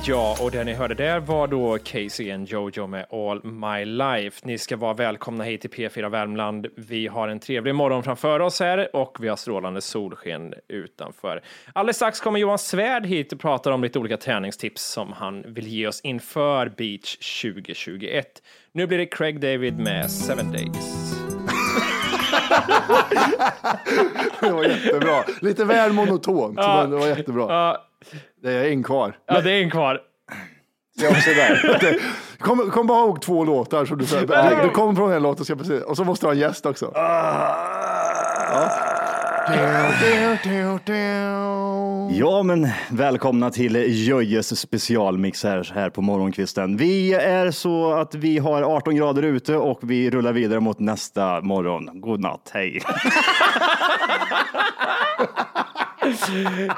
Ja, 0.03 0.37
och 0.41 0.51
det 0.51 0.63
ni 0.63 0.73
hörde 0.73 0.95
där 0.95 1.19
var 1.19 1.47
då 1.47 1.77
Casey 1.83 2.31
and 2.31 2.47
Jojo 2.47 2.87
med 2.87 3.05
All 3.11 3.43
My 3.43 3.85
Life. 3.85 4.47
Ni 4.47 4.57
ska 4.57 4.77
vara 4.77 4.93
välkomna 4.93 5.43
hit 5.43 5.61
till 5.61 5.69
P4 5.69 6.09
Värmland. 6.09 6.67
Vi 6.75 7.07
har 7.07 7.27
en 7.27 7.39
trevlig 7.39 7.75
morgon 7.75 8.03
framför 8.03 8.39
oss 8.39 8.59
här 8.59 8.95
och 8.95 9.17
vi 9.19 9.27
har 9.27 9.35
strålande 9.35 9.81
solsken 9.81 10.53
utanför. 10.67 11.41
Alldeles 11.73 11.95
strax 11.95 12.19
kommer 12.19 12.39
Johan 12.39 12.57
Svärd 12.57 13.05
hit 13.05 13.33
och 13.33 13.39
pratar 13.39 13.71
om 13.71 13.83
lite 13.83 13.99
olika 13.99 14.17
träningstips 14.17 14.81
som 14.81 15.13
han 15.13 15.53
vill 15.53 15.67
ge 15.67 15.87
oss 15.87 16.01
inför 16.01 16.69
Beach 16.77 17.41
2021. 17.41 18.25
Nu 18.71 18.87
blir 18.87 18.97
det 18.97 19.05
Craig 19.05 19.41
David 19.41 19.79
med 19.79 20.11
Seven 20.11 20.51
Days. 20.51 21.15
Det 24.41 24.51
var 24.51 24.63
jättebra. 24.63 25.23
Lite 25.41 25.65
väl 25.65 25.93
monotont, 25.93 26.55
men 26.55 26.89
det 26.89 26.97
var 26.97 27.07
jättebra. 27.07 27.45
Ja, 27.49 27.87
Det 28.43 28.51
är 28.51 28.63
en 28.69 28.83
kvar. 28.83 29.17
ja, 29.27 29.41
det 29.41 29.51
är 29.51 29.61
en 29.63 29.71
kvar. 29.71 29.99
Jag 31.01 31.11
också 31.11 31.29
där. 31.29 31.99
Kom, 32.39 32.71
kom 32.71 32.87
bara 32.87 32.99
ihåg 32.99 33.21
två 33.21 33.45
låtar 33.45 33.85
som 33.85 33.97
du 33.97 34.05
sa. 34.05 34.19
Du 34.63 34.69
kom 34.69 34.95
från 34.95 35.11
en 35.11 35.23
låt 35.23 35.39
och, 35.39 35.45
ska 35.45 35.55
precis, 35.55 35.81
och 35.83 35.97
så 35.97 36.03
måste 36.03 36.25
du 36.25 36.27
ha 36.27 36.33
en 36.33 36.39
gäst 36.39 36.65
också. 36.65 36.91
Ja, 42.11 42.43
men 42.43 42.67
välkomna 42.89 43.49
till 43.49 43.75
Jöjes 44.07 44.59
specialmix 44.59 45.43
här, 45.43 45.71
här 45.75 45.89
på 45.89 46.01
morgonkvisten. 46.01 46.77
Vi 46.77 47.13
är 47.13 47.51
så 47.51 47.93
att 47.93 48.15
vi 48.15 48.37
har 48.37 48.61
18 48.61 48.95
grader 48.95 49.23
ute 49.23 49.55
och 49.55 49.79
vi 49.81 50.09
rullar 50.09 50.33
vidare 50.33 50.59
mot 50.59 50.79
nästa 50.79 51.41
morgon. 51.41 51.89
God 52.01 52.19
natt, 52.19 52.51
hej. 52.53 52.81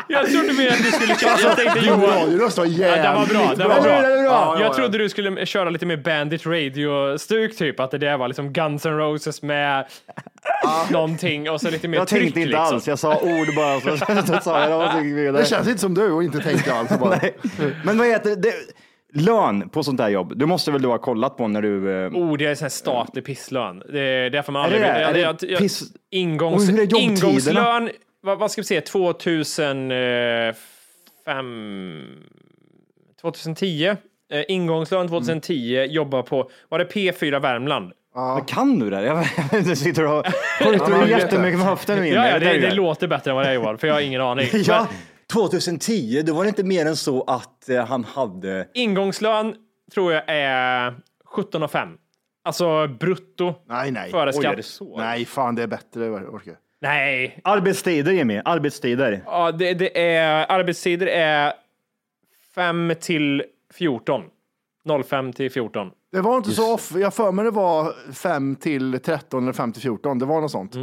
Jag 0.08 0.26
trodde 0.32 0.54
mer 0.54 0.68
att 0.68 0.78
du 0.78 0.92
skulle 0.92 1.16
köra. 1.16 1.40
Jag 1.44 1.56
tänkte 1.58 1.80
Din 1.80 1.90
Johan. 1.90 2.02
radioröst 2.02 2.58
var 2.58 2.66
Ja, 2.66 2.72
det 2.96 3.14
var 3.20 3.26
bra. 3.26 3.40
jävligt 3.42 3.58
Det 3.58 3.68
var 3.68 3.82
bra. 3.82 4.02
Det 4.02 4.16
var 4.16 4.24
bra. 4.24 4.24
Ja, 4.24 4.24
ja, 4.26 4.56
Jag 4.60 4.70
ja. 4.70 4.74
trodde 4.74 4.98
du 4.98 5.10
skulle 5.10 5.46
köra 5.46 5.70
lite 5.70 5.86
mer 5.86 5.98
Bandit 5.98 6.46
Radio-stuk, 6.46 7.58
typ. 7.58 7.80
Att 7.80 7.92
det 7.92 7.98
där 7.98 8.18
var 8.18 8.28
liksom 8.28 8.54
Guns 8.54 8.86
N' 8.86 8.98
Roses 8.98 9.42
med 9.42 9.86
någonting 10.92 11.50
och 11.50 11.62
så 11.62 11.70
lite 11.70 11.88
mer 11.88 11.98
Jag 11.98 12.08
tryck. 12.08 12.22
tänkte 12.24 12.40
inte 12.40 12.50
liksom. 12.50 12.66
alls, 12.76 12.88
jag 12.88 13.00
sa 13.00 13.16
ord 13.22 13.56
bara. 13.56 13.80
Så, 13.82 13.98
så 14.28 14.40
sa 14.42 14.70
jag. 14.70 15.34
Det 15.34 15.48
känns 15.48 15.68
inte 15.68 15.82
som 15.82 15.94
du 15.94 16.12
och 16.12 16.24
inte 16.24 16.40
tänkte 16.40 16.74
alls. 16.74 17.00
Bara. 17.00 17.20
Men 17.86 17.98
vad 17.98 18.08
heter 18.08 18.36
det? 18.36 18.54
Lön 19.16 19.70
på 19.70 19.84
sånt 19.84 20.00
här 20.02 20.10
jobb, 20.10 20.34
du 20.36 20.46
måste 20.46 20.72
väl 20.72 20.82
du 20.82 20.88
ha 20.88 20.98
kollat 20.98 21.38
på 21.38 21.48
när 21.48 21.62
du... 21.62 22.04
eh, 22.06 22.12
Oh, 22.12 22.38
det 22.38 22.46
är 22.46 22.50
en 22.50 22.56
sån 22.56 22.66
här 22.66 22.70
statlig 22.70 23.26
pisslön. 23.26 23.84
Det 23.92 24.00
är 24.00 24.30
därför 24.30 24.52
man 24.52 24.66
Är 24.66 24.70
det 24.70 24.76
aldrig... 24.76 24.94
det? 24.96 25.00
jag- 25.02 25.10
Är 25.10 25.14
det 25.14 25.20
jag- 25.20 25.36
jag- 25.52 25.62
piss- 25.62 25.84
Ingångs, 26.12 26.56
Och 26.70 26.76
hur 26.76 26.80
är 26.82 26.84
jobbtiderna? 26.84 27.12
ingångslön, 27.14 27.90
vad, 28.24 28.40
vad 28.40 28.52
ska 28.52 28.62
vi 28.62 28.66
säga, 28.66 28.82
2005... 28.82 30.54
2010. 33.22 33.86
Eh, 33.86 33.96
ingångslön 34.48 35.08
2010, 35.08 35.86
jobbar 35.90 36.22
på, 36.22 36.52
var 36.70 36.80
det 36.80 36.86
P4 36.86 37.40
Värmland? 37.40 37.92
Men 38.16 38.46
Kan 38.46 38.80
du 38.80 38.90
det? 38.90 39.04
Jag, 39.04 39.26
du 39.66 39.76
sitter 39.76 40.06
och 40.06 40.26
man 40.62 40.74
ja, 40.90 41.08
jättemycket 41.08 41.60
med 41.60 41.68
höften 41.68 42.00
nu. 42.00 42.08
Ja, 42.08 42.28
ja 42.28 42.40
det, 42.40 42.46
det 42.46 42.60
det. 42.60 42.74
låter 42.74 43.08
bättre 43.08 43.32
än 43.32 43.36
vad 43.36 43.46
det 43.46 43.50
är 43.50 43.54
Johan, 43.54 43.78
för 43.78 43.88
jag 43.88 43.94
har 43.94 44.02
ingen 44.02 44.22
aning. 44.22 44.48
Ja, 44.66 44.88
2010, 45.34 46.22
då 46.26 46.34
var 46.34 46.44
det 46.44 46.48
inte 46.48 46.64
mer 46.64 46.86
än 46.86 46.96
så 46.96 47.24
att 47.24 47.70
eh, 47.70 47.86
han 47.86 48.04
hade... 48.04 48.68
Ingångslön 48.74 49.56
tror 49.94 50.14
jag 50.14 50.24
är 50.28 50.96
17 51.26 51.70
5. 51.70 51.90
Alltså 52.44 52.88
brutto. 52.88 53.54
Nej, 53.68 53.92
nej. 53.92 54.12
Före 54.12 54.34
skatt. 54.34 54.46
är 54.46 54.56
det 54.56 54.64
så? 54.64 54.98
Nej, 54.98 55.26
fan 55.26 55.56
det 55.56 55.64
är 55.64 55.68
bättre. 55.68 56.06
Jag 56.06 56.34
orkar. 56.34 56.56
Nej, 56.84 57.40
Arbetstider 57.44 58.12
Jimmy, 58.12 58.42
arbetstider. 58.46 59.22
ja, 59.26 59.52
det, 59.52 59.74
det 59.74 60.08
är, 60.16 60.46
arbetstider 60.52 61.08
är 61.08 61.54
5 62.56 62.94
till 63.02 63.44
14. 63.74 64.22
05 65.06 65.34
till 65.34 65.52
14. 65.52 65.92
Det 66.12 66.22
var 66.22 66.38
inte 66.38 66.52
så 66.52 66.74
off. 66.74 66.92
Jag 66.96 67.14
för 67.14 67.32
mig 67.32 67.46
det 67.46 67.52
var 67.52 68.12
5 68.14 68.56
till 68.56 69.00
13 69.00 69.44
eller 69.44 69.54
5 69.54 69.74
till 69.74 69.82
14. 69.82 70.20
Det 70.20 70.26
var 70.26 70.42
något 70.42 70.52
sånt. 70.52 70.74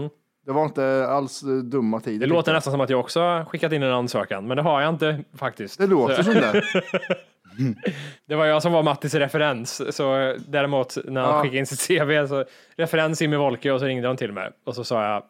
Det 0.47 0.53
var 0.53 0.65
inte 0.65 1.07
alls 1.09 1.43
eh, 1.43 1.49
dumma 1.49 2.01
tider. 2.01 2.17
Mm. 2.17 2.29
Det 2.29 2.35
låter 2.35 2.53
nästan 2.53 2.71
som 2.73 2.81
att 2.81 2.91
jag 2.91 3.01
också 3.01 3.21
har 3.21 3.45
skickat 3.45 3.73
in 3.73 3.83
en 3.83 3.93
ansökan, 3.93 4.47
men 4.47 4.57
det 4.57 4.63
har 4.63 4.81
jag 4.81 4.95
inte 4.95 5.21
faktiskt. 5.37 5.79
Det 5.79 5.87
låter 5.87 6.17
Så- 6.17 6.23
som 6.23 6.35
det. 6.35 6.63
Det 8.29 8.35
var 8.35 8.47
jag 8.47 8.63
som 8.63 8.73
var 8.73 8.83
Mattis 8.83 9.15
referens, 9.15 9.97
så 9.97 10.35
däremot 10.49 10.97
när 11.05 11.21
han 11.21 11.35
Ja. 11.35 11.43
skickade 11.43 11.59
in 11.59 11.67
sitt 11.67 11.99
CV 12.01 12.27
så 12.27 12.45
referens 12.77 13.23
Jimmy 13.23 13.37
Wolke 13.37 13.73
och 13.73 13.81
så 13.81 13.87
ringde 13.87 14.09
han 14.09 14.17
till 14.17 14.33
mig 14.33 14.51
och 14.67 14.75
så 14.75 14.85
sa 14.85 15.03
jag 15.03 15.13
ja, 15.13 15.27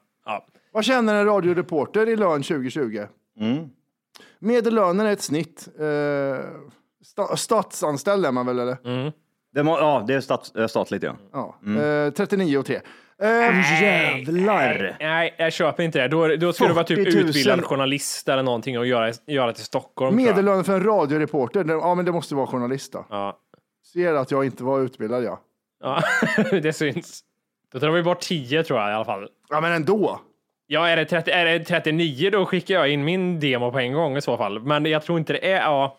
Vad 0.72 0.84
känner 0.84 1.14
en 1.14 1.26
radioreporter 1.26 2.08
i 2.08 2.16
lön 2.16 2.42
2020? 2.42 3.00
Medellönen 4.38 5.06
är 5.06 5.12
ett 5.12 5.22
snitt. 5.22 5.68
Eh, 5.78 5.84
sta- 7.04 7.36
statsanställd 7.36 8.26
är 8.26 8.32
man 8.32 8.46
väl 8.46 8.58
eller? 8.58 8.76
Det 9.54 9.62
må, 9.62 9.78
ja, 9.78 10.04
det 10.06 10.14
är 10.14 10.20
stat, 10.20 10.56
eh, 10.56 10.66
statligt 10.66 11.02
ja. 11.02 11.16
Ja. 11.32 11.56
Eh, 11.82 12.10
39 12.12 12.58
och 12.58 12.66
3. 12.66 12.80
Eh, 13.22 13.82
Jävlar! 13.82 14.96
Nej, 15.00 15.34
jag 15.38 15.52
köper 15.52 15.82
inte 15.82 15.98
det. 15.98 16.08
Då, 16.08 16.36
då 16.36 16.52
ska 16.52 16.66
du 16.66 16.72
vara 16.72 16.84
typ 16.84 16.98
40 16.98 17.16
000. 17.18 17.28
utbildad 17.28 17.64
journalist 17.64 18.28
eller 18.28 18.42
någonting 18.42 18.78
och 18.78 18.86
göra, 18.86 19.12
göra 19.26 19.52
till 19.52 19.64
Stockholm. 19.64 20.16
medellönen 20.16 20.64
för 20.64 20.72
en 20.74 20.82
radioreporter, 20.84 21.64
ja 21.68 21.94
men 21.94 22.04
det 22.04 22.12
måste 22.12 22.34
vara 22.34 22.46
journalist 22.46 22.92
då. 22.92 23.06
Ja. 23.10 23.38
Ser 23.92 24.14
att 24.14 24.30
jag 24.30 24.44
inte 24.44 24.64
var 24.64 24.80
utbildad 24.80 25.24
ja. 25.24 25.40
ja, 25.82 26.02
det 26.50 26.72
syns. 26.72 27.24
Då 27.72 27.80
tar 27.80 27.90
vi 27.90 28.02
bort 28.02 28.20
10 28.20 28.64
tror 28.64 28.80
jag 28.80 28.90
i 28.90 28.92
alla 28.94 29.04
fall. 29.04 29.28
Ja 29.48 29.60
men 29.60 29.72
ändå. 29.72 30.20
Ja, 30.72 30.88
är 30.88 30.96
det, 30.96 31.04
30, 31.04 31.30
är 31.30 31.44
det 31.44 31.64
39 31.64 32.30
då 32.30 32.46
skickar 32.46 32.74
jag 32.74 32.88
in 32.90 33.04
min 33.04 33.40
demo 33.40 33.72
på 33.72 33.78
en 33.78 33.92
gång 33.92 34.16
i 34.16 34.20
så 34.20 34.36
fall. 34.36 34.60
Men 34.62 34.84
jag 34.86 35.02
tror 35.02 35.18
inte 35.18 35.32
det 35.32 35.50
är, 35.52 35.60
ja. 35.60 35.96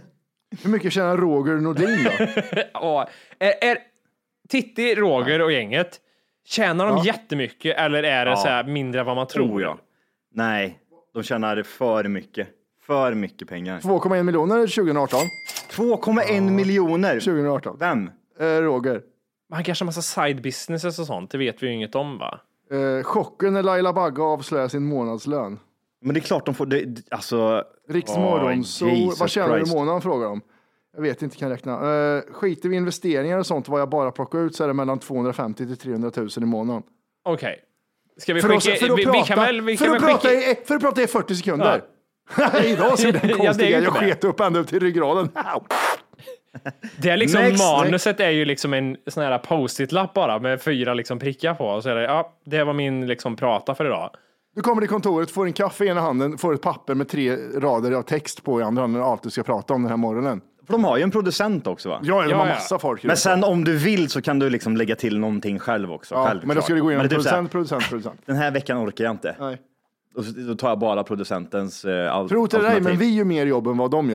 Hur 0.62 0.70
mycket 0.70 0.92
tjänar 0.92 1.16
Roger 1.16 1.56
Nordin 1.56 2.04
då? 2.04 2.10
ja. 2.72 3.08
Är, 3.38 3.64
är 3.70 3.78
Titti, 4.48 4.94
Roger 4.94 5.40
och 5.40 5.52
gänget, 5.52 6.00
tjänar 6.46 6.86
de 6.86 6.98
jättemycket 7.04 7.76
eller 7.76 8.02
är 8.02 8.24
det 8.24 8.30
Ja. 8.30 8.36
så 8.36 8.48
här 8.48 8.64
mindre 8.64 9.00
än 9.00 9.06
vad 9.06 9.16
man 9.16 9.26
tror? 9.26 9.46
Tror 9.48 9.62
jag. 9.62 9.78
Nej, 10.34 10.78
de 11.14 11.22
tjänar 11.22 11.62
för 11.62 12.04
mycket. 12.04 12.48
För 12.86 13.14
mycket 13.14 13.48
pengar. 13.48 13.80
2,1 13.80 14.22
miljoner 14.22 14.66
2018. 14.66 15.20
2,1 15.72 16.50
miljoner. 16.50 17.14
2018. 17.20 17.76
Vem? 17.80 18.10
Eh, 18.40 18.44
Roger. 18.46 19.02
Han 19.52 19.64
kanske 19.64 19.82
har 19.82 19.86
massa 19.86 20.02
side 20.02 20.42
businesses 20.42 20.98
och 20.98 21.06
sånt, 21.06 21.30
det 21.30 21.38
vet 21.38 21.62
vi 21.62 21.66
ju 21.66 21.72
inget 21.72 21.94
om 21.94 22.18
va? 22.18 22.40
Eh, 22.72 23.02
chocken 23.02 23.52
när 23.52 23.62
Laila 23.62 23.92
Bagge 23.92 24.22
avslöjar 24.22 24.68
sin 24.68 24.84
månadslön. 24.84 25.58
Men 26.00 26.14
det 26.14 26.20
är 26.20 26.22
klart 26.22 26.46
de 26.46 26.54
får, 26.54 26.66
det, 26.66 27.02
alltså. 27.10 27.64
Riks 27.88 28.10
Åh, 28.10 28.20
morgonzoo. 28.20 28.88
Jesus 28.88 29.20
Vad 29.20 29.30
tjänar 29.30 29.56
du 29.56 29.62
i 29.62 29.74
månaden 29.74 30.00
frågar 30.00 30.28
de. 30.28 30.40
Jag 30.96 31.02
vet 31.02 31.22
inte, 31.22 31.36
kan 31.36 31.50
räkna. 31.50 31.72
Eh, 31.72 32.22
skiter 32.32 32.68
vi 32.68 32.74
i 32.74 32.78
investeringar 32.78 33.38
och 33.38 33.46
sånt, 33.46 33.68
vad 33.68 33.80
jag 33.80 33.88
bara 33.88 34.12
plockar 34.12 34.38
ut 34.38 34.56
så 34.56 34.64
är 34.64 34.68
det 34.68 34.74
mellan 34.74 34.98
250 34.98 35.66
till 35.66 35.76
300 35.76 36.10
000 36.16 36.28
i 36.36 36.40
månaden. 36.40 36.82
Okej. 37.24 37.64
Ska 38.16 38.34
vi 38.34 38.40
För, 38.40 38.48
skicka... 38.48 38.76
för, 38.76 38.92
att, 38.92 38.98
vi, 38.98 39.04
prata, 39.04 39.18
vi 39.18 39.24
kan 39.24 39.38
väl, 39.38 39.60
vi 39.60 39.76
för, 39.76 39.96
att 39.96 40.02
prata 40.02 40.28
skicka... 40.28 40.50
i, 40.50 40.64
för 40.64 40.74
att 40.74 40.80
prata 40.80 41.02
i 41.02 41.06
40 41.06 41.34
sekunder. 41.36 41.82
Idag 42.64 42.98
så 42.98 43.08
är 43.08 43.12
det 43.12 43.62
Ja, 43.62 43.80
jag 43.80 43.92
sket 43.92 44.24
upp 44.24 44.40
ända 44.40 44.60
upp 44.60 44.68
till 44.68 44.80
ryggraden. 44.80 45.28
Det 46.96 47.10
är 47.10 47.16
liksom 47.16 47.42
Next, 47.42 47.64
manuset 47.64 48.20
är 48.20 48.30
ju 48.30 48.44
liksom 48.44 48.74
en 48.74 48.96
sån 49.06 49.22
här 49.22 49.38
post-it-lapp 49.38 50.14
bara 50.14 50.38
med 50.38 50.62
fyra 50.62 50.94
liksom 50.94 51.18
prickar 51.18 51.54
på. 51.54 51.64
Och 51.64 51.82
så 51.82 51.88
är 51.88 51.94
det, 51.94 52.02
ja, 52.02 52.32
det 52.44 52.64
var 52.64 52.72
min 52.72 53.06
liksom 53.06 53.36
prata 53.36 53.74
för 53.74 53.84
idag. 53.84 54.10
Du 54.54 54.62
kommer 54.62 54.80
till 54.82 54.88
kontoret, 54.88 55.30
får 55.30 55.46
en 55.46 55.52
kaffe 55.52 55.84
i 55.84 55.88
ena 55.88 56.00
handen, 56.00 56.38
får 56.38 56.54
ett 56.54 56.62
papper 56.62 56.94
med 56.94 57.08
tre 57.08 57.36
rader 57.36 57.92
av 57.92 58.02
text 58.02 58.44
på 58.44 58.60
i 58.60 58.62
andra 58.62 58.82
handen, 58.82 59.02
allt 59.02 59.22
du 59.22 59.30
ska 59.30 59.42
prata 59.42 59.74
om 59.74 59.82
den 59.82 59.90
här 59.90 59.96
morgonen. 59.96 60.40
För 60.66 60.72
de 60.72 60.84
har 60.84 60.96
ju 60.96 61.02
en 61.02 61.10
producent 61.10 61.66
också 61.66 61.88
va? 61.88 62.00
Ja, 62.02 62.22
de 62.22 62.32
har 62.32 62.46
ja. 62.46 62.54
massa 62.54 62.78
folk. 62.78 63.02
Men 63.02 63.10
det. 63.10 63.16
sen 63.16 63.44
om 63.44 63.64
du 63.64 63.76
vill 63.76 64.08
så 64.08 64.22
kan 64.22 64.38
du 64.38 64.50
liksom 64.50 64.76
lägga 64.76 64.96
till 64.96 65.18
någonting 65.18 65.58
själv 65.58 65.92
också. 65.92 66.14
ja, 66.14 66.24
självklart. 66.24 66.46
men 66.46 66.56
då 66.56 66.62
ska 66.62 66.74
du 66.74 66.82
gå 66.82 66.90
igenom 66.90 67.08
det 67.08 67.14
typ 67.14 67.22
så 67.22 67.28
här, 67.28 67.36
producent, 67.36 67.52
producent, 67.52 67.88
producent. 67.88 68.20
Den 68.26 68.36
här 68.36 68.50
veckan 68.50 68.78
orkar 68.78 69.04
jag 69.04 69.10
inte. 69.10 69.36
Nej. 69.40 69.58
Och 70.14 70.24
så, 70.24 70.32
då 70.32 70.54
tar 70.54 70.68
jag 70.68 70.78
bara 70.78 71.04
producentens 71.04 71.84
eh, 71.84 72.14
al- 72.14 72.28
Tro 72.28 72.46
till 72.46 72.62
dig, 72.62 72.80
men 72.80 72.96
vi 72.96 73.14
gör 73.14 73.24
mer 73.24 73.46
jobb 73.46 73.66
än 73.66 73.76
vad 73.76 73.90
de 73.90 74.06
gör. 74.06 74.14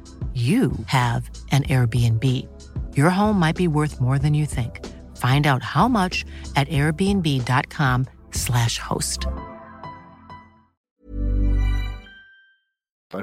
you 0.35 0.71
have 0.87 1.29
an 1.51 1.63
Airbnb. 1.63 2.23
Your 2.95 3.09
home 3.09 3.39
might 3.39 3.55
be 3.57 3.67
worth 3.67 3.99
more 4.01 4.19
than 4.19 4.35
you 4.35 4.45
think. 4.45 4.79
Find 5.17 5.47
out 5.47 5.63
how 5.63 5.87
much 5.87 6.25
at 6.55 6.67
airbnb.com/slash 6.69 8.79
host. 8.89 9.21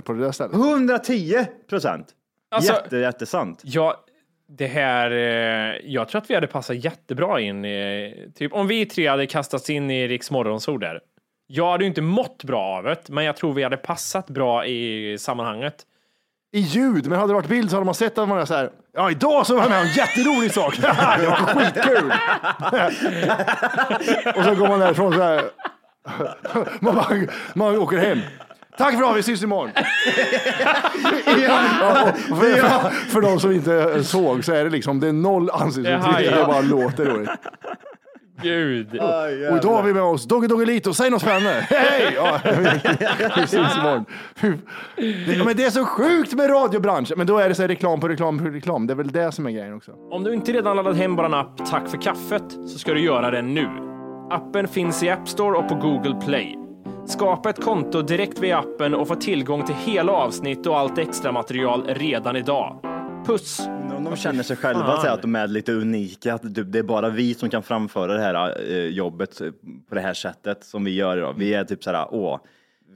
På 0.04 0.12
det 0.12 0.20
där 0.24 0.32
stället. 0.32 0.54
110 0.54 1.46
procent! 1.68 2.06
Alltså- 2.50 2.72
Jätte, 2.72 2.96
jättesant. 2.96 3.60
Ja, 3.64 4.04
det 4.48 4.66
här, 4.66 5.10
eh, 5.10 5.76
jag 5.84 6.08
tror 6.08 6.20
att 6.22 6.30
vi 6.30 6.34
hade 6.34 6.46
passat 6.46 6.84
jättebra 6.84 7.40
in 7.40 7.64
typ 8.34 8.52
om 8.52 8.66
vi 8.66 8.86
tre 8.86 9.06
hade 9.08 9.26
kastats 9.26 9.70
in 9.70 9.90
i 9.90 10.08
Riks 10.08 10.30
morgonsol 10.30 10.80
där. 10.80 11.00
Jag 11.46 11.70
hade 11.70 11.84
ju 11.84 11.88
inte 11.88 12.02
mått 12.02 12.44
bra 12.44 12.62
av 12.64 12.84
det, 12.84 13.08
men 13.08 13.24
jag 13.24 13.36
tror 13.36 13.52
vi 13.52 13.62
hade 13.62 13.76
passat 13.76 14.30
bra 14.30 14.66
i 14.66 15.16
sammanhanget. 15.18 15.86
I 16.52 16.60
ljud, 16.60 17.06
men 17.06 17.18
hade 17.18 17.30
det 17.30 17.34
varit 17.34 17.48
bild 17.48 17.70
så 17.70 17.76
hade 17.76 17.86
man 17.86 17.94
sett 17.94 18.18
att 18.18 18.28
man 18.28 18.38
är 18.38 18.44
så 18.44 18.54
här. 18.54 18.70
Ja, 18.94 19.10
idag 19.10 19.46
så 19.46 19.54
var 19.54 19.62
jag 19.62 19.70
med 19.70 19.80
om 19.80 19.86
en 19.86 19.92
jätterolig 19.92 20.52
sak. 20.52 20.76
det 20.80 21.26
var 21.26 21.36
skitkul. 21.54 22.12
och 24.36 24.44
så 24.44 24.54
går 24.54 24.68
man 24.68 24.80
därifrån 24.80 25.12
så 25.12 25.22
här. 25.22 25.42
man, 26.80 26.94
bara, 26.94 27.16
man 27.54 27.78
åker 27.78 27.98
hem. 27.98 28.20
Tack 28.78 28.90
för 28.90 28.98
idag, 28.98 29.14
vi 29.14 29.22
syns 29.22 29.42
imorgon. 29.42 29.70
ja, 31.46 32.12
för, 32.28 32.56
för, 32.56 32.90
för 32.90 33.20
de 33.20 33.40
som 33.40 33.52
inte 33.52 34.04
såg 34.04 34.44
så 34.44 34.52
är 34.52 34.64
det 34.64 34.70
liksom, 34.70 35.00
det 35.00 35.08
är 35.08 35.12
noll 35.12 35.50
ansiktsuttryck, 35.50 36.30
det 36.30 36.44
bara 36.46 36.60
låter 36.60 37.04
roligt. 37.04 37.30
Gud. 38.42 38.88
Och 39.50 39.56
idag 39.56 39.74
har 39.74 39.82
vi 39.82 39.94
med 39.94 40.02
oss 40.02 40.24
Dogge 40.24 40.46
Doggelito, 40.48 40.94
säg 40.94 41.10
något 41.10 41.22
spännande. 41.22 41.50
Hej! 41.70 42.12
Ja, 42.16 42.40
vi 43.36 43.46
syns 43.46 43.76
imorgon. 43.76 44.04
Det, 45.26 45.44
men 45.44 45.56
det 45.56 45.64
är 45.64 45.70
så 45.70 45.84
sjukt 45.84 46.32
med 46.34 46.50
radiobranschen. 46.50 47.18
Men 47.18 47.26
då 47.26 47.38
är 47.38 47.48
det 47.48 47.54
så 47.54 47.62
här 47.62 47.68
reklam 47.68 48.00
på 48.00 48.08
reklam 48.08 48.38
på 48.38 48.44
reklam. 48.44 48.86
Det 48.86 48.92
är 48.92 48.96
väl 48.96 49.12
det 49.12 49.32
som 49.32 49.46
är 49.46 49.50
grejen 49.50 49.74
också. 49.74 49.92
Om 50.10 50.24
du 50.24 50.34
inte 50.34 50.52
redan 50.52 50.76
laddat 50.76 50.96
hem 50.96 51.16
vår 51.16 51.34
app 51.34 51.66
Tack 51.70 51.88
för 51.88 51.98
kaffet 51.98 52.52
så 52.66 52.78
ska 52.78 52.94
du 52.94 53.00
göra 53.00 53.30
det 53.30 53.42
nu. 53.42 53.68
Appen 54.30 54.68
finns 54.68 55.02
i 55.02 55.10
App 55.10 55.28
Store 55.28 55.58
och 55.58 55.68
på 55.68 55.74
Google 55.74 56.20
Play. 56.26 56.58
Skapa 57.06 57.50
ett 57.50 57.64
konto 57.64 58.02
direkt 58.02 58.38
via 58.38 58.58
appen 58.58 58.94
och 58.94 59.08
få 59.08 59.14
tillgång 59.14 59.66
till 59.66 59.74
hela 59.74 60.12
avsnitt 60.12 60.66
och 60.66 60.78
allt 60.78 60.98
extra 60.98 61.32
material 61.32 61.84
redan 61.86 62.36
idag. 62.36 62.80
Puss! 63.26 63.60
De, 64.04 64.10
de 64.10 64.16
känner 64.16 64.42
sig 64.42 64.56
själva 64.56 64.86
fan. 64.86 65.00
så 65.00 65.08
att 65.08 65.22
de 65.22 65.36
är 65.36 65.46
lite 65.46 65.72
unika, 65.72 66.34
att 66.34 66.54
typ, 66.54 66.72
det 66.72 66.78
är 66.78 66.82
bara 66.82 67.08
vi 67.08 67.34
som 67.34 67.50
kan 67.50 67.62
framföra 67.62 68.14
det 68.14 68.20
här 68.20 68.60
eh, 68.70 68.76
jobbet 68.76 69.40
eh, 69.40 69.50
på 69.88 69.94
det 69.94 70.00
här 70.00 70.14
sättet 70.14 70.64
som 70.64 70.84
vi 70.84 70.94
gör 70.94 71.16
idag. 71.16 71.34
Vi 71.38 71.54
är 71.54 71.64
typ 71.64 71.84
så 71.84 71.90
här, 71.90 72.06
åh, 72.10 72.40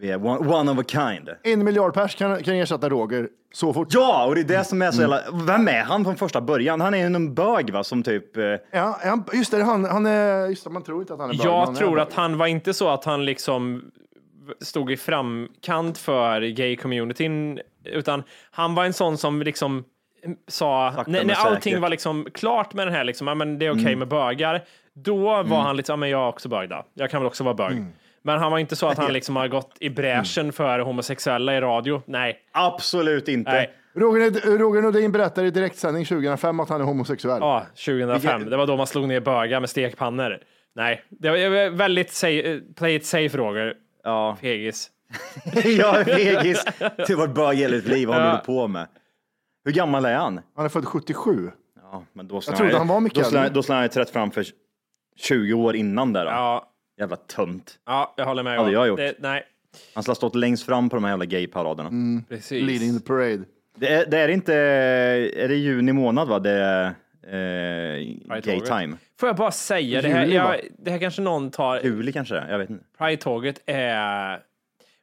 vi 0.00 0.10
är 0.10 0.26
one, 0.26 0.54
one 0.54 0.70
of 0.72 0.78
a 0.78 0.84
kind. 0.86 1.28
En 1.42 1.64
miljard 1.64 1.94
pers 1.94 2.14
kan, 2.14 2.42
kan 2.42 2.54
ersätta 2.54 2.88
Roger 2.88 3.28
så 3.52 3.72
fort. 3.72 3.88
Ja, 3.90 4.26
och 4.26 4.34
det 4.34 4.40
är 4.40 4.44
det 4.44 4.64
som 4.64 4.82
är 4.82 4.90
så 4.90 5.00
jävla, 5.00 5.20
vem 5.46 5.68
är 5.68 5.82
han 5.82 6.04
från 6.04 6.16
första 6.16 6.40
början? 6.40 6.80
Han 6.80 6.94
är 6.94 6.98
ju 6.98 7.04
en 7.04 7.34
bög 7.34 7.72
va, 7.72 7.84
som 7.84 8.02
typ, 8.02 8.36
eh, 8.36 8.44
Ja, 8.70 8.98
han, 9.02 9.24
just 9.32 9.50
det, 9.50 9.62
han, 9.62 9.84
han 9.84 10.06
är, 10.06 10.46
just 10.46 10.64
det, 10.64 10.70
man 10.70 10.82
tror 10.82 11.00
inte 11.00 11.14
att 11.14 11.20
han 11.20 11.30
är 11.30 11.34
bög, 11.34 11.46
Jag 11.46 11.76
tror 11.76 12.00
att 12.00 12.12
han 12.12 12.38
var 12.38 12.46
inte 12.46 12.74
så 12.74 12.88
att 12.88 13.04
han 13.04 13.24
liksom 13.24 13.90
stod 14.60 14.90
i 14.90 14.96
framkant 14.96 15.98
för 15.98 16.40
gay-communityn, 16.40 17.60
utan 17.84 18.22
han 18.50 18.74
var 18.74 18.84
en 18.84 18.92
sån 18.92 19.18
som 19.18 19.42
liksom 19.42 19.84
sa, 20.48 21.04
när, 21.06 21.24
när 21.24 21.34
allting 21.34 21.60
säkert. 21.62 21.80
var 21.80 21.88
liksom 21.88 22.28
klart 22.34 22.74
med 22.74 22.86
den 22.86 22.94
här, 22.94 23.04
liksom, 23.04 23.26
ja, 23.26 23.34
men 23.34 23.58
det 23.58 23.66
är 23.66 23.70
okej 23.72 23.96
med 23.96 24.08
bögar, 24.08 24.64
då 24.94 25.42
var 25.42 25.60
han 25.60 25.76
liksom, 25.76 25.92
ja, 25.92 25.96
men 25.96 26.10
jag 26.10 26.20
är 26.20 26.28
också 26.28 26.48
bög 26.48 26.68
då. 26.68 26.84
Jag 26.94 27.10
kan 27.10 27.20
väl 27.20 27.26
också 27.26 27.44
vara 27.44 27.54
bög. 27.54 27.84
Men 28.22 28.38
han 28.38 28.50
var 28.52 28.58
inte 28.58 28.76
så 28.76 28.88
att 28.88 28.98
han 28.98 29.12
liksom 29.12 29.36
har 29.36 29.48
gått 29.48 29.76
i 29.80 29.90
bräschen 29.90 30.52
för 30.52 30.78
homosexuella 30.78 31.56
i 31.56 31.60
radio. 31.60 32.02
Nej. 32.06 32.38
absolut 32.52 33.28
inte. 33.28 33.50
Nej. 33.50 33.70
Roger, 33.94 34.58
Roger 34.58 34.82
Nordin 34.82 35.12
berättade 35.12 35.46
i 35.46 35.50
direktsändning 35.50 36.04
2005 36.04 36.60
att 36.60 36.68
han 36.68 36.80
är 36.80 36.84
homosexuell. 36.84 37.38
Ja, 37.40 37.66
2005. 37.86 38.50
Det 38.50 38.56
var 38.56 38.66
då 38.66 38.76
man 38.76 38.86
slog 38.86 39.08
ner 39.08 39.20
bögar 39.20 39.60
med 39.60 39.70
stekpannor. 39.70 40.38
Nej, 40.74 41.04
det 41.08 41.28
var 41.30 41.70
väldigt 41.70 42.12
safe, 42.12 42.60
play 42.76 42.94
it 42.94 43.06
safe 43.06 43.38
Roger. 43.38 43.74
Ja, 44.04 44.36
Fegis. 44.40 44.90
jag 45.64 46.00
är 46.00 46.04
fegis. 46.04 46.64
Har 46.80 47.16
varit 47.16 47.34
bög 47.34 47.58
hela 47.58 47.76
ditt 47.76 47.86
liv, 47.86 48.08
vad 48.08 48.16
håller 48.16 48.32
du 48.32 48.44
på 48.44 48.68
med? 48.68 48.86
Hur 49.64 49.72
gammal 49.72 50.04
är 50.04 50.14
han? 50.16 50.40
Han 50.56 50.64
är 50.64 50.68
född 50.68 50.84
77. 50.86 51.50
Ja, 51.82 52.02
men 52.12 52.28
då 52.28 52.40
Jag 52.46 52.56
trodde 52.56 52.78
han 52.78 52.88
var 52.88 53.00
mycket 53.00 53.18
Då 53.18 53.24
skulle 53.24 53.38
han- 53.38 53.46
äldre. 53.46 53.54
då 53.58 53.62
skulle 53.62 53.76
han 53.76 53.84
ha 53.84 53.88
trätt 53.88 54.10
fram 54.10 54.30
för 54.30 54.44
20 55.16 55.52
år 55.52 55.76
innan 55.76 56.12
där 56.12 56.24
då. 56.24 56.30
Ja, 56.30 56.68
Jävla 56.98 57.16
tönt. 57.16 57.78
ja, 57.86 58.14
jag 58.16 58.24
håller 58.24 58.42
med. 58.42 58.58
Hade 58.58 58.72
jag 58.72 58.88
gjort. 58.88 58.98
Det, 58.98 59.14
nej, 59.18 59.42
Han 59.94 60.02
skulle 60.02 60.10
ha 60.10 60.16
stått 60.16 60.34
längst 60.34 60.66
fram 60.66 60.88
på 60.88 60.96
de 60.96 61.04
här 61.04 61.10
jävla 61.10 61.24
gayparaderna. 61.24 61.90
precis. 62.28 62.62
Leading 62.66 62.98
the 63.00 63.06
parade. 63.06 63.44
Det, 63.76 63.88
är, 63.88 64.06
det 64.06 64.18
är 64.18 64.28
inte, 64.28 64.54
är 64.54 65.48
det 65.48 65.54
juni 65.54 65.92
månad 65.92 66.28
va? 66.28 66.38
Det 66.38 66.50
är 66.50 66.84
eh, 67.26 68.40
gay 68.40 68.60
time. 68.60 68.96
Får 69.20 69.28
jag 69.28 69.36
bara 69.36 69.50
säga, 69.50 70.02
det 70.02 70.08
här, 70.08 70.24
Juli, 70.24 70.36
jag, 70.36 70.56
det 70.78 70.90
här 70.90 70.98
kanske 70.98 71.22
någon 71.22 71.50
tar... 71.50 71.80
Juli 71.80 72.12
kanske 72.12 72.34
jag 72.34 72.58
vet 72.58 72.70
inte. 72.70 72.84
Pride-tåget 72.98 73.62
är... 73.66 74.40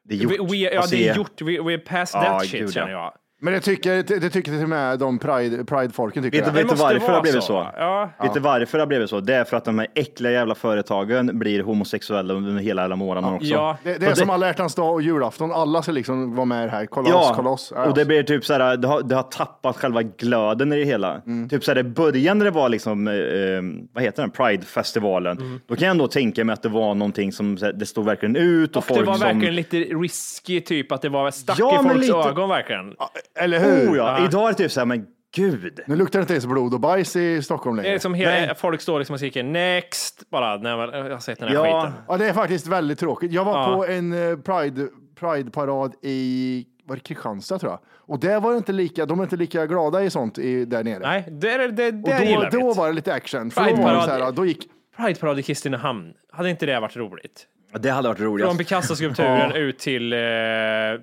Det 0.04 0.16
är 0.16 0.18
gjort. 0.18 0.32
We, 0.40 0.44
we, 0.52 0.56
ja, 0.58 0.86
det 0.92 1.08
är 1.10 1.16
gjort. 1.16 1.42
We, 1.42 1.52
we're 1.52 1.78
past 1.78 2.14
Ja, 2.14 2.22
that 2.24 2.42
gud, 2.42 2.50
shit, 2.52 2.62
ja. 2.62 2.68
känner 2.72 2.92
jag. 2.92 3.14
Men 3.42 3.54
det 3.54 3.60
tycker, 3.60 3.96
det, 3.96 4.20
det 4.20 4.30
tycker 4.30 4.52
till 4.52 4.64
och 4.64 4.70
med 4.70 5.00
de 5.00 5.20
pride, 5.20 5.66
pride-folken 5.66 6.24
tycker 6.24 6.38
Vet 6.38 6.46
du, 6.46 6.52
det. 6.52 6.64
vet 6.64 6.70
du 6.70 6.76
varför 6.84 7.08
det 7.08 7.14
har 7.14 7.22
blivit 7.22 7.44
så. 7.44 7.48
så? 7.48 7.68
Ja. 7.78 8.10
Vet 8.22 8.34
du 8.34 8.40
varför 8.40 8.78
det 8.78 8.82
har 8.82 8.88
blivit 8.88 9.10
så? 9.10 9.20
Det 9.20 9.36
är 9.36 9.44
för 9.44 9.58
att 9.58 9.66
de 9.66 9.80
här 9.80 9.88
äckliga 9.96 10.32
jävla 10.32 10.56
företagen 10.56 11.40
blir 11.40 11.64
homosexuella 11.64 12.34
under 12.34 12.62
hela 12.62 12.82
jävla 12.82 12.96
månaden 12.96 13.34
också. 13.34 13.48
Ja, 13.48 13.78
Det, 13.84 13.98
det 13.98 14.06
är 14.06 14.12
Och 14.12 14.18
som 14.18 14.30
alla 14.30 14.48
hjärtans 14.48 14.76
dag 14.76 14.94
och 14.94 15.02
julafton. 15.02 15.52
Alla 15.52 15.82
ska 15.82 15.92
liksom 15.92 16.36
vara 16.36 16.46
med 16.46 16.70
här. 16.72 16.86
Kolla 16.86 17.16
oss, 17.16 17.32
kolla 17.36 17.50
oss. 17.50 17.72
och 17.72 17.94
det 17.94 18.06
blir 18.06 18.24
typ 18.24 18.46
så 18.46 18.54
här, 18.54 18.78
det 18.78 18.88
har, 18.88 19.02
det 19.02 19.16
har 19.16 19.24
tappat 19.24 19.78
själva 19.78 20.02
glöden 20.04 20.74
i 20.74 20.80
det 20.80 20.86
hela. 20.86 21.16
Mm. 21.16 21.50
Typ 21.50 21.64
så 21.64 21.72
här, 21.72 21.78
i 21.80 21.84
början 21.84 22.38
när 22.38 22.46
det 22.46 22.52
var 22.52 22.70
liksom, 22.70 23.08
eh, 23.08 23.14
eh, 23.14 23.62
vad 23.94 24.04
heter 24.04 24.22
den, 24.24 24.32
Pride-festivalen, 24.32 25.38
Mm. 25.38 25.60
då 25.68 25.76
kan 25.76 25.86
jag 25.86 25.92
ändå 25.92 26.08
tänka 26.08 26.44
mig 26.44 26.54
att 26.54 26.62
det 26.64 26.70
var 26.70 26.96
någonting 26.96 27.32
som, 27.32 27.58
så 27.58 27.66
här, 27.66 27.74
det 27.74 27.86
stod 27.86 28.06
verkligen 28.06 28.36
ut 28.36 28.72
och, 28.72 28.78
och 28.78 28.84
folk 28.84 29.00
det 29.00 29.06
var 29.06 29.14
som... 29.14 29.28
verkligen 29.28 29.56
lite 29.56 29.78
risky, 29.78 30.62
typ 30.62 30.92
att 30.92 31.02
det 31.02 31.10
var 31.10 31.32
stack 31.32 31.60
Ja, 31.60 31.74
i 31.82 31.84
folks 31.90 32.08
lite- 32.08 32.18
ögon 32.30 32.50
verkligen. 32.50 32.96
Eller 33.40 33.60
hur? 33.60 33.92
Oh, 33.94 33.98
ja. 33.98 34.26
Idag 34.26 34.44
är 34.44 34.48
det 34.48 34.54
typ 34.58 34.72
så 34.72 34.80
här, 34.80 34.86
men 34.86 35.06
gud. 35.36 35.80
Nu 35.88 35.96
luktar 35.96 36.20
det 36.20 36.22
inte 36.24 36.34
ens 36.34 36.46
blod 36.46 36.74
och 36.74 36.80
bajs 36.80 37.16
i 37.16 37.42
Stockholm 37.42 37.76
Det 37.76 37.82
är 37.82 37.84
längre. 37.84 37.96
liksom 37.96 38.14
hela, 38.14 38.56
folk 38.56 38.82
står 38.82 39.00
liksom 39.00 39.14
och 39.14 39.20
skriker 39.20 39.44
next, 39.44 40.30
bara 40.32 40.58
när 40.58 40.78
man, 40.78 40.90
jag 40.94 41.10
har 41.14 41.20
sett 41.20 41.40
den 41.40 41.48
här 41.48 41.56
Ja. 41.56 41.64
skiten. 41.82 41.94
Ja, 42.08 42.18
det 42.18 42.26
är 42.26 42.34
faktiskt 42.34 42.68
väldigt 42.68 43.00
tråkigt. 43.00 43.32
Jag 43.32 43.46
var 43.46 43.58
Ja. 43.72 43.76
på 43.76 43.86
en 43.86 44.14
eh, 44.32 44.38
Pride, 44.38 44.88
Pride-parad 45.20 45.94
i 46.04 46.66
var 46.84 46.96
det 46.96 47.02
Kristianstad 47.02 47.60
tror 47.60 47.72
jag. 47.72 47.80
Och 47.96 48.20
där 48.20 48.40
var 48.40 48.52
det 48.52 48.58
inte 48.58 48.72
lika, 48.72 49.06
de 49.06 49.20
är 49.20 49.24
inte 49.24 49.36
lika 49.38 49.66
glada 49.66 50.04
i 50.04 50.10
sånt 50.10 50.38
i, 50.38 50.66
där 50.66 50.84
nere. 50.84 51.00
Nej, 51.00 51.28
det, 51.32 51.58
det, 51.68 51.92
det, 51.92 52.38
och 52.38 52.44
då, 52.52 52.60
då 52.60 52.74
var 52.74 52.88
det 52.88 52.94
lite 52.94 53.14
action. 53.14 53.52
För 53.52 53.62
då, 53.62 53.68
var 53.68 53.76
det 53.78 53.84
Pride-parad- 53.84 54.06
så 54.20 54.24
här, 54.26 54.32
då 54.32 54.46
gick, 54.46 54.68
Pride-parad 54.98 55.40
i 55.40 55.44
Kristinehamn, 55.44 56.14
hade 56.32 56.50
inte 56.50 56.66
det 56.66 56.80
varit 56.80 56.96
roligt? 56.98 57.46
Det 57.80 57.90
hade 57.90 58.08
varit 58.08 58.18
Från 58.18 58.28
roligast. 58.28 58.58
Picasso-skulpturen 58.58 59.52
ut 59.56 59.80
till 59.80 60.14
eh, 60.14 60.20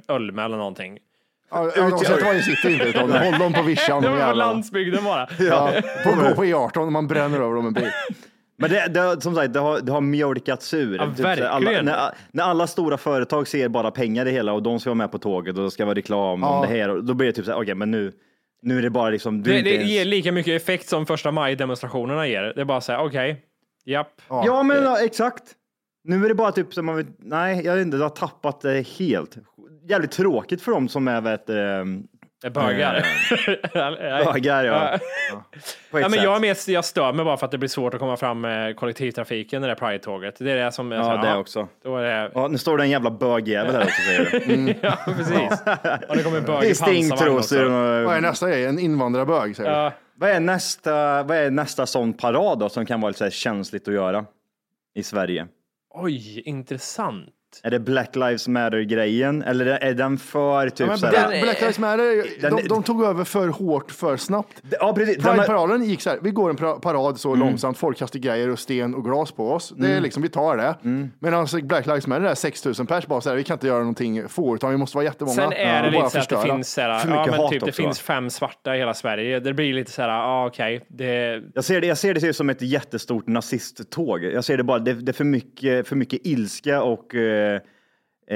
Ölme 0.09 0.43
eller 0.45 0.57
någonting. 0.57 0.99
Ja, 1.51 1.71
ja, 1.77 1.91
de 1.91 1.99
sätter 1.99 2.25
vad 2.25 2.37
i 2.37 2.43
sitt 2.43 2.65
inte, 2.65 2.85
utan 2.85 3.11
håll 3.13 3.39
dem 3.39 3.53
på 3.53 3.63
vischan. 3.63 4.03
Det 4.03 4.09
de 4.09 4.19
var 4.19 4.29
på 4.31 4.35
landsbygden 4.37 5.05
bara. 5.05 5.29
Ja, 5.39 5.73
på, 6.05 6.11
gå 6.11 6.35
på 6.35 6.45
E18 6.45 6.79
och 6.79 6.93
man 6.93 7.07
bränner 7.07 7.41
över 7.41 7.55
dem 7.55 7.67
en 7.67 7.73
bil. 7.73 7.91
Men 8.59 8.71
det, 8.71 8.87
det, 8.89 9.01
har- 9.01 9.21
som 9.21 9.35
sagt, 9.35 9.53
det 9.53 9.61
har, 9.61 9.81
det 9.81 9.93
har 9.93 10.01
mjölkats 10.01 10.75
ur. 10.75 10.97
Ja, 11.19 11.27
här, 11.29 11.43
alla, 11.43 11.71
när, 11.83 12.11
när 12.33 12.45
alla 12.45 12.67
stora 12.67 12.99
företag 12.99 13.49
ser 13.49 13.69
bara 13.69 13.91
pengar 13.91 14.27
i 14.27 14.31
hela 14.31 14.53
och 14.53 14.63
de 14.63 14.81
ska 14.81 14.91
vara 14.91 14.95
med 14.95 15.13
på 15.13 15.19
tåget 15.19 15.59
och 15.59 15.65
det 15.65 15.71
ska 15.71 15.85
vara 15.85 15.95
reklam 15.95 16.41
Ja. 16.43 16.49
om 16.49 16.63
det 16.69 16.69
här. 16.79 16.89
Och 16.89 17.05
då 17.05 17.15
blir 17.15 17.27
det 17.27 17.33
typ 17.33 17.45
så 17.45 17.51
här, 17.51 17.59
okej, 17.63 17.75
men 17.75 17.91
nu, 17.91 18.13
nu 18.63 18.79
är 18.79 18.83
det 18.83 18.91
bara 18.91 19.11
liksom. 19.11 19.43
Du 19.43 19.53
Det, 19.53 19.63
det 19.63 19.71
ens- 19.75 19.89
ger 19.91 20.05
lika 20.05 20.33
mycket 20.33 20.63
effekt 20.63 20.89
som 20.89 21.07
första 21.07 21.31
maj-demonstrationerna 21.31 22.27
ger. 22.29 22.43
Det 22.43 22.61
är 22.61 22.65
bara 22.65 22.81
så 22.81 22.93
här, 22.93 23.05
okej, 23.05 23.43
japp. 23.85 24.21
Ja, 24.29 24.63
men 24.63 24.83
ja, 24.85 25.01
exakt. 25.05 25.43
Nu 26.05 26.25
är 26.25 26.29
det 26.29 26.35
bara 26.35 26.53
typ 26.53 26.75
som 26.75 26.87
man 26.87 26.97
vet, 26.97 27.07
nej, 27.19 27.65
jag 27.65 27.75
vet 27.77 27.83
inte, 27.87 27.97
det 27.97 28.03
har 28.05 28.11
tappat 28.11 28.61
det 28.61 28.87
helt. 28.99 29.37
Jävligt 29.89 30.11
tråkigt 30.11 30.63
för 30.63 30.73
dem 30.73 30.89
som 30.89 31.09
är, 31.09 31.21
vet, 31.21 31.51
ehm, 31.51 32.07
Bögar. 32.51 33.07
bögar, 34.33 34.65
ja. 34.65 34.95
Ett 34.95 35.01
Ja, 35.93 36.09
men 36.09 36.23
jag, 36.23 36.37
är 36.37 36.41
mest, 36.41 36.69
jag 36.69 36.85
stör 36.85 37.13
mig 37.13 37.25
bara 37.25 37.37
för 37.37 37.45
att 37.47 37.51
det 37.51 37.59
blir 37.59 37.69
svårt 37.69 37.95
att 37.95 38.01
komma 38.01 38.17
fram 38.17 38.41
med 38.41 38.77
kollektivtrafiken 38.77 39.65
i 39.65 39.67
det 39.67 39.75
där 39.75 39.87
Pride-tåget. 39.87 40.35
Det 40.39 40.53
är 40.53 40.65
det 40.65 40.73
som 40.73 40.93
är 40.93 41.03
så 41.03 41.09
Ja, 41.09 41.17
här, 41.17 41.33
det 41.35 41.39
också. 41.39 41.69
Då 41.85 41.97
är 41.97 42.03
det, 42.03 42.31
Ja, 42.35 42.49
nu 42.49 42.59
står 42.59 42.79
det 42.79 42.85
en 42.85 42.91
jävla 42.91 43.11
bögjävel 43.11 43.75
här 43.75 43.83
också 43.83 44.03
säger 44.03 44.31
du. 44.31 44.75
ja, 44.83 44.99
precis. 45.05 45.61
Och 46.09 46.17
det 46.17 46.23
kommer 46.23 46.41
bög 46.41 46.65
i 46.65 46.71
är 46.71 46.85
pansarvagn 46.85 47.39
också. 47.39 47.65
och... 47.65 48.05
Vad 48.05 48.17
är 48.17 48.21
nästa 48.21 48.49
grej? 48.49 48.65
En 48.67 48.79
invandrarbög 48.79 49.57
säger 49.57 49.71
du? 49.71 49.77
Ja, 49.77 49.93
Vad 50.15 50.31
är 50.31 50.41
nästa, 50.41 51.23
vad 51.23 51.37
är 51.37 51.51
nästa 51.51 51.87
sån 51.87 52.13
parad 52.13 52.59
då 52.59 52.69
som 52.69 52.87
kan 52.87 53.01
vara 53.01 53.09
lite 53.11 53.19
så 53.19 53.25
här 53.25 53.31
känsligt 53.31 53.89
att 53.89 53.95
göra 53.95 54.25
i 54.95 55.03
Sverige? 55.03 55.47
oj, 55.95 56.41
intressant. 56.41 57.29
Är 57.63 57.71
det 57.71 57.81
Black 57.81 58.17
Lives 58.17 58.49
Matter-grejen 58.49 59.43
eller 59.43 59.67
är 59.67 59.95
den 59.95 60.19
för 60.19 60.69
typ 60.69 60.81
Ja, 60.81 60.87
men 60.87 60.99
så 60.99 61.07
här? 61.07 61.43
Black, 61.43 61.61
Lives 61.61 61.79
Matter, 61.79 62.41
Den- 62.41 62.57
de, 62.57 62.63
de 62.69 62.83
tog 62.83 63.05
över 63.05 63.25
för 63.25 63.49
hårt, 63.49 63.91
för 63.91 64.17
snabbt. 64.17 64.63
Ja, 64.81 64.93
Pride-paraden 64.97 65.85
gick 65.85 66.01
så 66.03 66.11
här, 66.11 66.19
vi 66.23 66.31
går 66.31 66.51
en 66.51 66.81
parad 66.81 67.21
så 67.21 67.35
långsamt, 67.35 67.79
folk 67.79 67.99
kastar 67.99 68.19
grejer 68.19 68.51
och 68.51 68.59
sten 68.59 68.95
och 68.95 69.05
glas 69.05 69.33
på 69.33 69.53
oss. 69.53 69.73
Det 69.77 69.89
är 69.93 70.01
liksom, 70.01 70.23
vi 70.23 70.29
tar 70.29 70.57
det. 70.57 70.75
Medan 71.19 71.47
Black 71.63 71.87
Lives 71.87 72.07
Matter 72.07 72.25
är 72.25 72.35
6000 72.35 72.87
pers 72.87 73.07
bara 73.07 73.21
så 73.21 73.29
här, 73.29 73.37
vi 73.37 73.45
kan 73.45 73.55
inte 73.55 73.67
göra 73.67 73.79
någonting 73.79 74.29
få, 74.29 74.55
utan 74.55 74.71
vi 74.71 74.77
måste 74.77 74.97
vara 74.97 75.05
jättemånga. 75.05 75.35
Sen 75.35 75.53
är 75.53 75.83
det 75.83 75.91
lite 75.91 76.11
så 76.11 76.19
att 76.19 76.29
det 76.29 76.43
finns, 76.43 76.73
så 76.73 76.81
här, 76.81 76.89
ja, 76.89 77.27
men 77.31 77.35
hat 77.41 77.51
typ, 77.51 77.61
det 77.61 77.67
också, 77.69 77.83
finns 77.83 78.01
fem 78.01 78.31
svarta 78.31 78.77
i 78.77 78.79
hela 78.79 78.95
Sverige. 78.95 79.41
Det 79.41 79.55
blir 79.55 79.75
lite 79.75 79.91
så 79.91 80.03
här, 80.03 80.09
ja 80.09 80.47
okej, 80.47 80.87
det, 80.89 81.43
Jag 81.55 81.65
ser, 81.65 81.81
det, 81.81 81.87
jag 81.87 81.99
ser 81.99 82.15
det 82.15 82.33
som 82.35 82.51
ett 82.51 82.63
jättestort 82.63 83.27
nazisttåg. 83.27 84.25
Jag 84.25 84.45
ser 84.45 84.57
det 84.57 84.65
bara, 84.65 84.79
det, 84.79 84.93
det 84.93 85.11
är 85.11 85.15
för 85.15 85.25
mycket, 85.25 85.89
för 85.89 85.97
mycket 85.97 86.27
ilska 86.27 86.83
och 86.83 87.15
eh, 87.37 87.61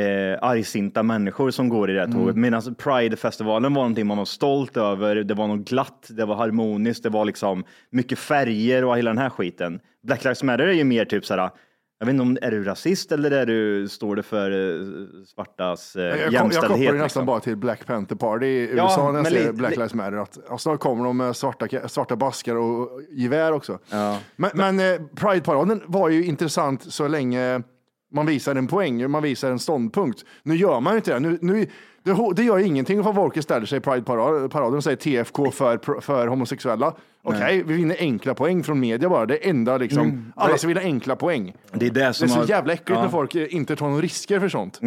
eh, 0.02 0.38
argsinta 0.42 1.02
människor 1.02 1.50
som 1.50 1.68
går 1.68 1.90
i 1.90 1.94
det 1.94 2.00
här 2.00 2.12
tåget. 2.12 2.36
Medan 2.36 2.74
Pride-festivalen 2.74 3.74
var 3.74 3.82
någonting 3.82 4.06
man 4.06 4.18
var 4.18 4.24
stolt 4.24 4.76
över. 4.76 5.16
Det 5.16 5.34
var 5.34 5.46
något 5.46 5.68
glatt, 5.68 6.06
det 6.10 6.24
var 6.24 6.34
harmoniskt, 6.34 7.02
det 7.02 7.08
var 7.08 7.24
liksom 7.24 7.64
mycket 7.90 8.18
färger 8.18 8.84
och 8.84 8.96
hela 8.98 9.10
den 9.10 9.18
här 9.18 9.30
skiten. 9.30 9.80
Black 10.06 10.24
Lives 10.24 10.42
Matter 10.42 10.66
är 10.66 10.72
ju 10.72 10.84
mer 10.84 11.04
typ 11.04 11.24
så 11.26 11.34
här, 11.36 11.50
jag 11.98 12.06
vet 12.06 12.12
inte 12.12 12.22
om 12.22 12.38
är 12.42 12.50
du 12.50 12.64
rasist 12.64 13.12
eller 13.12 13.30
är 13.30 13.46
du, 13.46 13.88
står 13.88 14.16
det 14.16 14.22
för 14.22 14.50
eh, 14.50 14.86
svartas 15.34 15.96
eh, 15.96 16.02
Jag, 16.02 16.18
jag 16.18 16.32
jämställdhet? 16.32 16.60
kopplar 16.70 16.78
det 16.78 16.92
nästan 16.92 17.02
liksom. 17.04 17.26
bara 17.26 17.40
till 17.40 17.56
Black 17.56 17.86
Panther 17.86 18.16
Party 18.16 18.46
i 18.46 18.76
Ja, 18.76 18.84
USA 18.84 18.98
när 18.98 19.04
jag 19.18 19.22
men 19.22 19.32
ser 19.32 19.52
Black 19.52 19.70
li- 19.70 19.76
Lives 19.76 19.94
Matter. 19.94 20.16
Att, 20.16 20.36
och 20.36 20.60
snart 20.60 20.80
kommer 20.80 21.04
de 21.04 21.16
med 21.16 21.36
svarta, 21.36 21.88
svarta 21.88 22.16
baskar 22.16 22.56
och 22.56 22.88
gevär 23.10 23.52
också. 23.52 23.78
Ja. 23.90 24.18
Men, 24.36 24.50
men 24.54 24.80
eh, 24.80 25.00
Pride-paraden 25.16 25.82
var 25.86 26.08
ju 26.08 26.24
intressant 26.24 26.82
så 26.92 27.08
länge 27.08 27.62
man 28.12 28.26
visar 28.26 28.54
en 28.54 28.66
poäng, 28.66 29.10
man 29.10 29.22
visar 29.22 29.50
en 29.50 29.58
ståndpunkt. 29.58 30.24
Nu 30.42 30.56
gör 30.56 30.80
man 30.80 30.92
ju 30.92 30.96
inte 30.96 31.12
det. 31.12 31.20
Nu, 31.20 31.38
nu, 31.40 31.66
det, 32.02 32.16
det 32.36 32.42
gör 32.42 32.58
ingenting 32.58 33.00
ifall 33.00 33.14
Wolke 33.14 33.42
ställer 33.42 33.66
sig 33.66 33.78
i 33.78 33.80
Pride-paraden 33.80 34.74
och 34.76 34.84
säger 34.84 34.96
TFK 34.96 35.50
för, 35.50 36.00
för 36.00 36.26
homosexuella. 36.26 36.94
Okej, 37.22 37.62
vi 37.66 37.74
vinner 37.74 37.96
enkla 37.98 38.34
poäng 38.34 38.62
från 38.64 38.80
media 38.80 39.08
bara. 39.08 39.26
Det 39.26 39.48
enda 39.48 39.76
liksom, 39.78 40.32
alla 40.36 40.58
ska 40.58 40.68
vinna 40.68 40.80
enkla 40.80 41.16
poäng. 41.16 41.54
Det 41.72 41.86
är 41.86 41.90
det 41.90 42.00
Det 42.00 42.04
är 42.06 42.12
som 42.12 42.28
så 42.28 42.38
har- 42.40 42.46
jävla 42.48 42.72
äckligt 42.72 42.90
Ja. 42.90 43.02
när 43.02 43.08
folk 43.08 43.34
eh, 43.34 43.54
inte 43.54 43.76
tar 43.76 43.88
några 43.88 44.02
risker 44.02 44.40
för 44.40 44.48
sånt. 44.48 44.78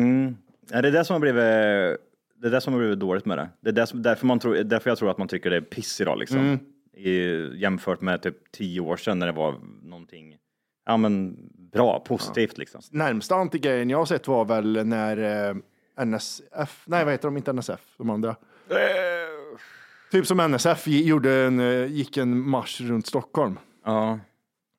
Ja, 0.71 0.81
det 0.81 0.87
är 0.87 0.91
det 0.91 1.05
som 1.05 1.13
har 1.13 1.19
blivit, 1.19 1.37
det 2.41 2.47
är 2.47 2.51
det 2.51 2.61
som 2.61 2.73
har 2.73 2.79
blivit 2.79 2.99
dåligt 2.99 3.25
med 3.25 3.37
det. 3.37 3.49
Det 3.61 3.69
är 3.69 3.73
det 3.73 3.87
som, 3.87 4.01
därför, 4.01 4.25
man 4.25 4.39
tror, 4.39 4.55
därför 4.55 4.89
jag 4.89 4.97
tror 4.97 5.09
att 5.11 5.17
man 5.17 5.27
tycker 5.27 5.49
det 5.49 5.55
är 5.55 5.61
piss 5.61 6.01
idag, 6.01 6.19
liksom. 6.19 6.37
Mm. 6.39 6.59
I, 6.97 7.61
jämfört 7.61 8.01
med 8.01 8.21
typ 8.21 8.51
tio 8.51 8.79
år 8.81 8.97
sedan 8.97 9.19
när 9.19 9.25
det 9.27 9.33
var 9.33 9.55
någonting 9.83 10.35
ja, 10.85 10.97
men, 10.97 11.37
bra, 11.73 11.99
positivt. 11.99 12.57
Liksom. 12.57 12.81
Närmsta 12.91 13.35
antigrejen 13.35 13.89
jag 13.89 13.97
har 13.97 14.05
sett 14.05 14.27
var 14.27 14.45
väl 14.45 14.85
när 14.85 15.49
eh, 15.49 15.55
NSF, 16.05 16.83
nej 16.85 17.03
vad 17.05 17.13
heter 17.13 17.27
de, 17.27 17.37
inte 17.37 17.53
NSF, 17.53 17.79
de 17.97 18.09
andra. 18.09 18.35
Typ 20.11 20.27
som 20.27 20.39
NSF 20.39 20.87
gjorde 20.87 21.33
en, 21.33 21.59
eh, 21.59 21.85
gick 21.85 22.17
en 22.17 22.49
marsch 22.49 22.81
runt 22.81 23.07
Stockholm. 23.07 23.59
Ja. 23.85 24.19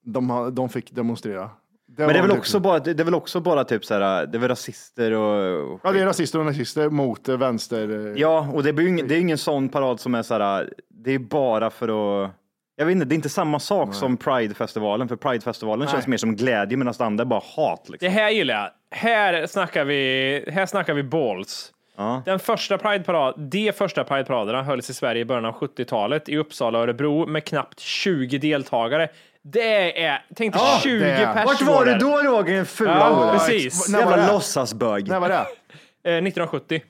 De, 0.04 0.50
de 0.54 0.68
fick 0.68 0.92
demonstrera. 0.92 1.50
Men 1.96 2.08
det 2.08 2.14
är, 2.14 2.22
väl 2.22 2.30
typ- 2.30 2.38
också 2.38 2.60
bara, 2.60 2.78
det 2.78 3.00
är 3.00 3.04
väl 3.04 3.14
också 3.14 3.40
bara 3.40 3.64
typ 3.64 3.84
så 3.84 3.94
här, 3.94 4.26
det 4.26 4.38
är 4.38 4.40
väl 4.40 4.48
rasister 4.48 5.12
och... 5.12 5.72
och 5.74 5.80
Ja, 5.82 5.92
det 5.92 6.00
är 6.00 6.06
rasister 6.06 6.38
och 6.38 6.44
nazister 6.46 6.90
mot 6.90 7.28
eh, 7.28 7.36
vänster. 7.38 8.06
eh, 8.06 8.12
Ja, 8.20 8.48
och 8.52 8.62
det, 8.62 8.72
blir 8.72 8.84
ju 8.84 8.90
ingen, 8.90 9.08
det 9.08 9.14
är 9.14 9.20
ingen 9.20 9.38
sån 9.38 9.68
parad 9.68 10.00
som 10.00 10.14
är 10.14 10.22
så 10.22 10.34
här, 10.38 10.72
det 10.88 11.10
är 11.12 11.18
bara 11.18 11.70
för 11.70 11.88
att 12.24 12.30
jag 12.76 12.86
vet 12.86 12.92
inte, 12.92 13.04
det 13.04 13.12
är 13.12 13.16
inte 13.16 13.28
samma 13.28 13.60
sak 13.60 13.94
som 13.94 14.16
Pride-festivalen, 14.16 15.08
för 15.08 15.16
Pride-festivalen 15.16 15.88
känns 15.88 16.06
mer 16.06 16.16
som 16.16 16.36
glädje 16.36 16.76
medan 16.76 16.94
det 16.98 17.04
andra 17.04 17.22
är 17.22 17.26
bara 17.26 17.42
hat. 17.56 17.88
Liksom. 17.88 18.06
det 18.08 18.14
här 18.14 18.30
gillar 18.30 18.54
jag. 18.54 18.70
Här 18.98 19.46
snackar 19.46 19.84
vi, 19.84 20.44
här 20.52 20.66
snackar 20.66 20.94
vi 20.94 21.02
balls. 21.02 21.70
Ja. 21.96 22.22
Den 22.24 22.38
första 22.38 22.78
Pride-parad, 22.78 23.34
de 23.40 23.72
första 23.72 24.04
Pride-paraderna 24.04 24.62
hölls 24.62 24.90
i 24.90 24.94
Sverige 24.94 25.20
i 25.20 25.24
början 25.24 25.44
av 25.44 25.54
70-talet 25.54 26.28
i 26.28 26.36
Uppsala 26.36 26.78
och 26.78 26.84
Örebro 26.84 27.26
med 27.26 27.44
knappt 27.44 27.80
20 27.80 28.38
deltagare. 28.38 29.08
Det 29.42 30.04
är, 30.04 30.22
tänk 30.36 30.54
dig 30.54 30.62
20 30.82 30.98
det 31.04 31.10
är- 31.10 31.34
personer. 31.34 31.44
Vart 31.46 31.62
var 31.62 31.84
du 31.84 31.94
då 31.94 32.18
Roger, 32.18 32.54
din 32.54 32.66
fula 32.66 32.98
Ja, 32.98 33.30
precis. 33.32 33.88
När 33.88 33.98
Jävla 33.98 34.32
låtsasbög. 34.32 35.08
När 35.08 35.20
var 35.20 35.28
det? 35.28 35.34
Eh, 35.34 36.16
1970. 36.16 36.82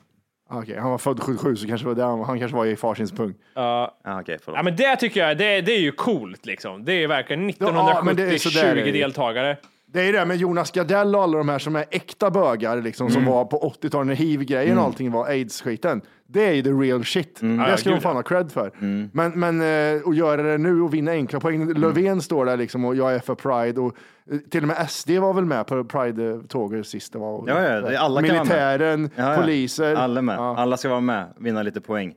Okej, 0.51 0.79
han 0.79 0.91
var 0.91 0.99
född 0.99 1.21
77 1.21 1.57
så 1.57 1.67
kanske 1.67 1.87
var 1.87 1.95
det, 1.95 2.25
han 2.25 2.39
kanske 2.39 2.57
var 2.57 2.67
i 2.67 2.77
farsins 2.77 3.13
pung. 3.13 3.35
Ja, 3.55 3.97
Ah, 4.05 4.21
okay, 4.21 4.39
ja, 4.47 4.63
men 4.63 4.77
det 4.77 4.97
tycker 4.97 5.27
jag, 5.27 5.39
det, 5.39 5.61
det 5.61 5.73
är 5.73 5.81
ju 5.81 5.93
coolt 5.93 6.47
liksom. 6.47 6.85
Det 6.85 6.93
är 6.93 7.09
verkligen 7.09 7.51
1970, 7.51 8.05
men 8.05 8.17
det 8.17 8.23
är 8.23 8.39
så 8.39 8.49
där 8.49 8.75
20 8.75 8.81
är 8.81 8.85
det. 8.85 8.93
deltagare. 8.93 9.57
Det 9.95 10.09
är 10.09 10.13
det 10.13 10.25
med 10.25 10.37
Jonas 10.37 10.71
Gardell 10.71 11.15
och 11.17 11.23
alla 11.23 11.39
de 11.39 11.49
här 11.49 11.59
som 11.59 11.77
är 11.77 11.85
äkta 11.91 12.31
bögar, 12.31 12.81
liksom, 12.83 13.07
Mm. 13.07 13.15
som 13.15 13.33
var 13.33 13.45
på 13.45 13.59
80-talet 13.59 14.07
när 14.07 14.15
hiv-grejen 14.15 14.79
och 14.79 14.85
allting 14.85 15.11
var 15.13 15.27
aids-skiten. 15.29 16.01
Det 16.27 16.47
är 16.49 16.53
ju 16.53 16.63
the 16.63 16.71
real 16.71 17.05
shit. 17.05 17.39
Ja, 17.43 17.49
Det 17.71 17.77
ska 17.77 17.91
de 17.91 18.01
fan 18.01 18.17
ha 18.17 18.23
cred 18.23 18.53
för. 18.53 18.71
Men, 19.13 19.33
men 19.41 19.61
eh, 19.61 20.03
att 20.09 20.17
göra 20.17 20.43
det 20.43 20.59
nu 20.59 20.81
och 20.83 20.95
vinna 20.95 21.11
enkla 21.11 21.41
poäng. 21.41 21.73
Löfven 21.75 22.21
står 22.23 22.45
där 22.47 22.57
liksom 22.57 22.85
och 22.85 22.97
jag 22.97 23.15
är 23.15 23.19
för 23.19 23.35
Pride 23.35 23.81
och 23.81 23.97
eh, 24.31 24.39
till 24.39 24.63
och 24.63 24.69
med 24.69 24.91
SD 24.91 25.11
var 25.11 25.33
väl 25.35 25.45
med 25.45 25.67
på 25.67 25.85
Pride-tåget 25.85 26.87
sist 26.87 27.13
det 27.13 27.19
var. 27.19 27.45
Ja, 27.49 27.63
ja, 27.63 27.81
det- 27.81 27.99
alla 27.99 28.23
kan 28.23 28.29
vara 28.37 28.45
med. 28.45 28.47
Militären, 28.47 29.11
Ja, 29.17 29.31
ja. 29.35 29.41
poliser. 29.41 29.95
Alla 29.95 30.19
är 30.19 30.23
med. 30.23 30.37
Ja. 30.39 30.57
Alla 30.57 30.77
ska 30.77 30.89
vara 30.89 31.01
med, 31.01 31.27
vinna 31.39 31.63
lite 31.63 31.81
poäng. 31.81 32.15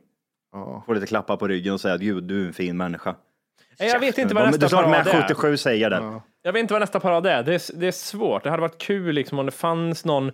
Ja. 0.52 0.82
Få 0.86 0.92
lite 0.92 1.06
klappar 1.06 1.36
på 1.36 1.48
ryggen 1.48 1.74
och 1.74 1.80
säga 1.80 1.94
att 1.94 2.00
"Gud, 2.00 2.24
du 2.24 2.42
är 2.42 2.46
en 2.46 2.52
fin 2.52 2.76
människa. 2.76 3.14
Nej, 3.80 3.88
Jag 3.88 4.00
vet 4.00 4.18
inte 4.18 4.34
vad 4.34 4.44
nästa 4.46 4.60
du 4.66 4.68
snart 4.68 4.84
parad 4.84 5.06
med 5.06 5.14
är. 5.14 5.22
77 5.22 5.56
säger 5.56 5.90
det. 5.90 6.20
Jag 6.42 6.52
vet 6.52 6.60
inte 6.60 6.74
vad 6.74 6.80
nästa 6.80 7.00
parad 7.00 7.26
är. 7.26 7.42
Det 7.42 7.54
är, 7.54 7.78
det 7.78 7.86
är 7.86 7.92
svårt. 7.92 8.44
Det 8.44 8.50
hade 8.50 8.60
varit 8.60 8.78
kul 8.78 9.14
liksom, 9.14 9.38
om 9.38 9.46
det 9.46 9.52
fanns 9.52 10.04
någon 10.04 10.32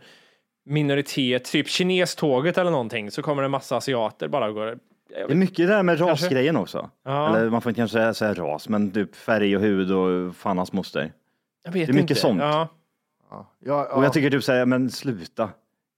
minoritet, 0.66 1.44
typ 1.44 1.68
kineståget 1.68 2.58
eller 2.58 2.70
någonting, 2.70 3.10
så 3.10 3.22
kommer 3.22 3.42
det 3.42 3.46
en 3.46 3.50
massa 3.50 3.76
asiater 3.76 4.28
bara 4.28 4.50
går. 4.50 4.78
Det 5.08 5.32
är 5.32 5.34
mycket 5.34 5.68
det 5.68 5.74
här 5.74 5.82
med 5.82 6.00
rasgrejen 6.00 6.56
också. 6.56 6.90
Ja. 7.04 7.28
Eller 7.36 7.50
man 7.50 7.62
får 7.62 7.70
inte 7.70 7.78
kanske 7.80 7.98
säga, 7.98 8.14
säga 8.14 8.34
ras, 8.34 8.68
men 8.68 8.90
typ 8.90 9.16
färg 9.16 9.56
och 9.56 9.62
hud 9.62 9.92
och 9.92 10.36
fan 10.36 10.58
hans 10.58 10.72
moster. 10.72 11.12
Jag 11.64 11.72
vet 11.72 11.86
Det 11.86 11.90
är 11.90 11.94
mycket 11.94 12.10
inte. 12.10 12.14
sånt. 12.20 12.40
Ja. 12.40 12.68
Ja, 13.64 13.84
Och 13.84 14.04
jag 14.04 14.12
tycker 14.12 14.30
typ 14.30 14.44
säga, 14.44 14.66
men 14.66 14.90
sluta. 14.90 15.50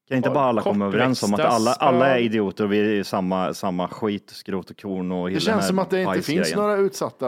Kan 0.08 0.16
inte 0.16 0.30
bara 0.30 0.44
alla 0.44 0.62
komma 0.62 0.86
överens 0.86 1.22
om 1.22 1.34
att 1.34 1.40
alla, 1.40 1.72
alla 1.72 2.06
är 2.18 2.18
idioter 2.22 2.64
och 2.64 2.72
vi 2.72 2.78
är 2.80 2.84
i 2.84 3.04
samma, 3.04 3.54
samma 3.54 3.88
skit, 3.88 4.30
skrot 4.30 4.70
och 4.70 4.80
korn 4.80 5.12
och 5.12 5.28
hela 5.30 5.34
Det 5.38 5.40
känns 5.44 5.66
som 5.68 5.78
att 5.78 5.90
det 5.90 6.02
inte 6.02 6.22
finns 6.22 6.54
några 6.56 6.76
utsatta... 6.76 7.26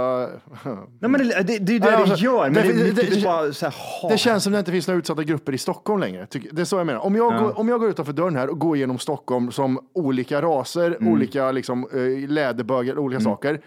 Nej 1.01 1.11
men 1.11 1.13
det, 1.13 1.25
det, 1.43 1.43
det 1.43 1.53
är 1.53 1.59
ju 1.73 1.79
det 1.79 1.87
Ja, 1.87 1.91
det 1.91 1.97
alltså, 1.97 2.17
gör, 2.25 2.45
men 2.45 2.55
det, 2.55 2.63
det- 2.63 2.69
är 2.69 2.85
mycket 2.95 3.15
det- 3.15 3.23
bara 3.25 3.53
så 3.53 3.67
här, 3.67 3.75
hat. 4.03 4.11
Det 4.11 4.19
känns 4.19 4.45
som 4.45 4.53
det 4.53 4.59
inte 4.59 4.73
finns 4.73 4.89
några 4.89 4.99
utsatta 4.99 5.23
grupper 5.23 5.53
i 5.53 5.59
Stockholm 5.59 6.01
längre. 6.01 6.27
Det 6.53 6.61
är 6.61 6.65
så 6.65 6.77
jag 6.77 6.87
menar. 6.87 7.01
Om 7.01 7.17
jag, 7.17 7.33
Ja. 7.35 7.39
går, 7.39 7.59
om 7.59 7.69
jag 7.69 7.81
går 7.81 7.89
utanför 7.91 8.13
dörren 8.13 8.37
här 8.37 8.49
och 8.51 8.59
går 8.59 8.77
igenom 8.77 8.99
Stockholm 8.99 9.51
som 9.53 9.79
olika 9.95 10.43
raser, 10.43 10.97
Mm. 11.01 11.13
olika 11.13 11.53
liksom, 11.53 11.87
eh, 11.93 12.29
läderbögar, 12.31 12.99
olika 12.99 13.21
saker. 13.21 13.61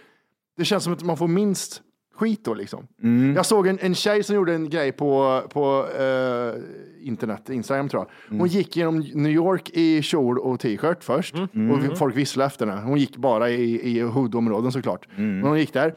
Det 0.57 0.65
känns 0.65 0.83
som 0.83 0.93
att 0.93 1.03
man 1.03 1.17
får 1.17 1.27
minst 1.27 1.81
skit 2.21 2.45
då 2.45 2.53
liksom. 2.53 2.87
Mm. 3.03 3.35
Jag 3.35 3.45
såg 3.45 3.67
en, 3.67 3.79
en 3.81 3.95
tjej 3.95 4.23
som 4.23 4.35
gjorde 4.35 4.53
en 4.53 4.69
grej 4.69 4.91
på, 4.91 5.41
på 5.49 5.85
eh, 5.99 6.61
internet, 7.07 7.49
Instagram 7.49 7.89
tror 7.89 8.01
jag. 8.03 8.29
Hon 8.29 8.39
Mm. 8.39 8.47
gick 8.47 8.75
genom 8.77 8.99
New 8.99 9.31
York 9.31 9.69
i 9.73 10.01
kjol 10.01 10.39
och 10.39 10.59
t-shirt 10.59 11.03
först. 11.03 11.35
Mm. 11.53 11.71
Och 11.71 11.97
folk 11.97 12.17
visslade 12.17 12.47
efter 12.47 12.67
henne. 12.67 12.81
Hon 12.81 12.97
gick 12.97 13.17
bara 13.17 13.49
i, 13.49 13.91
i 13.97 14.01
hoodområden 14.01 14.71
såklart. 14.71 15.07
Mm. 15.17 15.39
Men 15.39 15.49
hon 15.49 15.59
gick 15.59 15.73
där. 15.73 15.93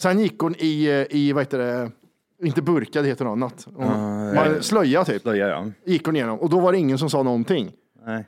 Sen 0.00 0.18
gick 0.18 0.38
hon 0.38 0.54
i, 0.58 0.84
eh, 1.10 1.16
i 1.16 1.32
vad 1.32 1.42
heter 1.42 1.58
det, 1.58 1.90
inte 2.46 2.62
burka, 2.62 3.02
det 3.02 3.08
heter 3.08 3.24
något 3.24 3.32
annat. 3.32 3.66
Hon, 3.74 3.86
man, 4.34 4.62
slöja 4.62 5.04
typ. 5.04 5.22
Slöja, 5.22 5.48
ja. 5.48 5.66
Gick 5.86 6.06
hon 6.06 6.16
igenom 6.16 6.38
och 6.38 6.50
då 6.50 6.60
var 6.60 6.72
det 6.72 6.78
ingen 6.78 6.98
som 6.98 7.10
sa 7.10 7.22
någonting. 7.22 7.72
Nej. 8.06 8.24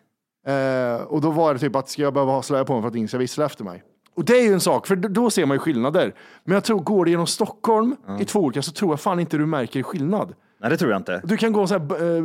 Eh, 0.47 1.03
och 1.03 1.21
då 1.21 1.31
var 1.31 1.55
det 1.55 1.61
typ 1.61 1.77
att 1.77 1.89
ska 1.89 2.03
jag 2.03 2.15
behöva 2.15 2.33
ha 2.33 2.43
slöja 2.43 2.65
på 2.65 2.73
mig 2.73 2.83
för 2.83 2.89
att 2.89 2.95
ingen 2.95 3.09
ska 3.09 3.19
vissla 3.19 3.45
efter 3.47 3.65
mig? 3.65 3.83
Och 4.17 4.25
det 4.25 4.39
är 4.39 4.43
ju 4.43 4.53
en 4.53 4.61
sak, 4.61 4.87
för 4.87 4.97
då- 4.97 5.31
ser 5.31 5.47
man 5.47 5.55
ju 5.55 5.59
skillnader. 5.59 6.15
Men 6.45 6.55
jag 6.55 6.65
tror, 6.65 6.81
går 6.81 7.05
det 7.05 7.11
genom 7.11 7.27
Stockholm 7.27 7.97
i 8.21 8.25
två 8.25 8.41
olika 8.41 8.63
så 8.63 8.73
tror 8.73 8.93
jag 8.93 9.01
fan 9.01 9.21
inte 9.21 9.37
du 9.39 9.47
märker 9.47 9.83
skillnad. 9.83 10.35
Nej, 10.61 10.71
det 10.71 10.77
tror 10.77 10.91
jag 10.91 11.01
inte. 11.01 11.21
Du 11.25 11.37
kan 11.37 11.53
gå 11.53 11.67
så 11.67 11.75
här 11.75 12.17
eh, 12.17 12.25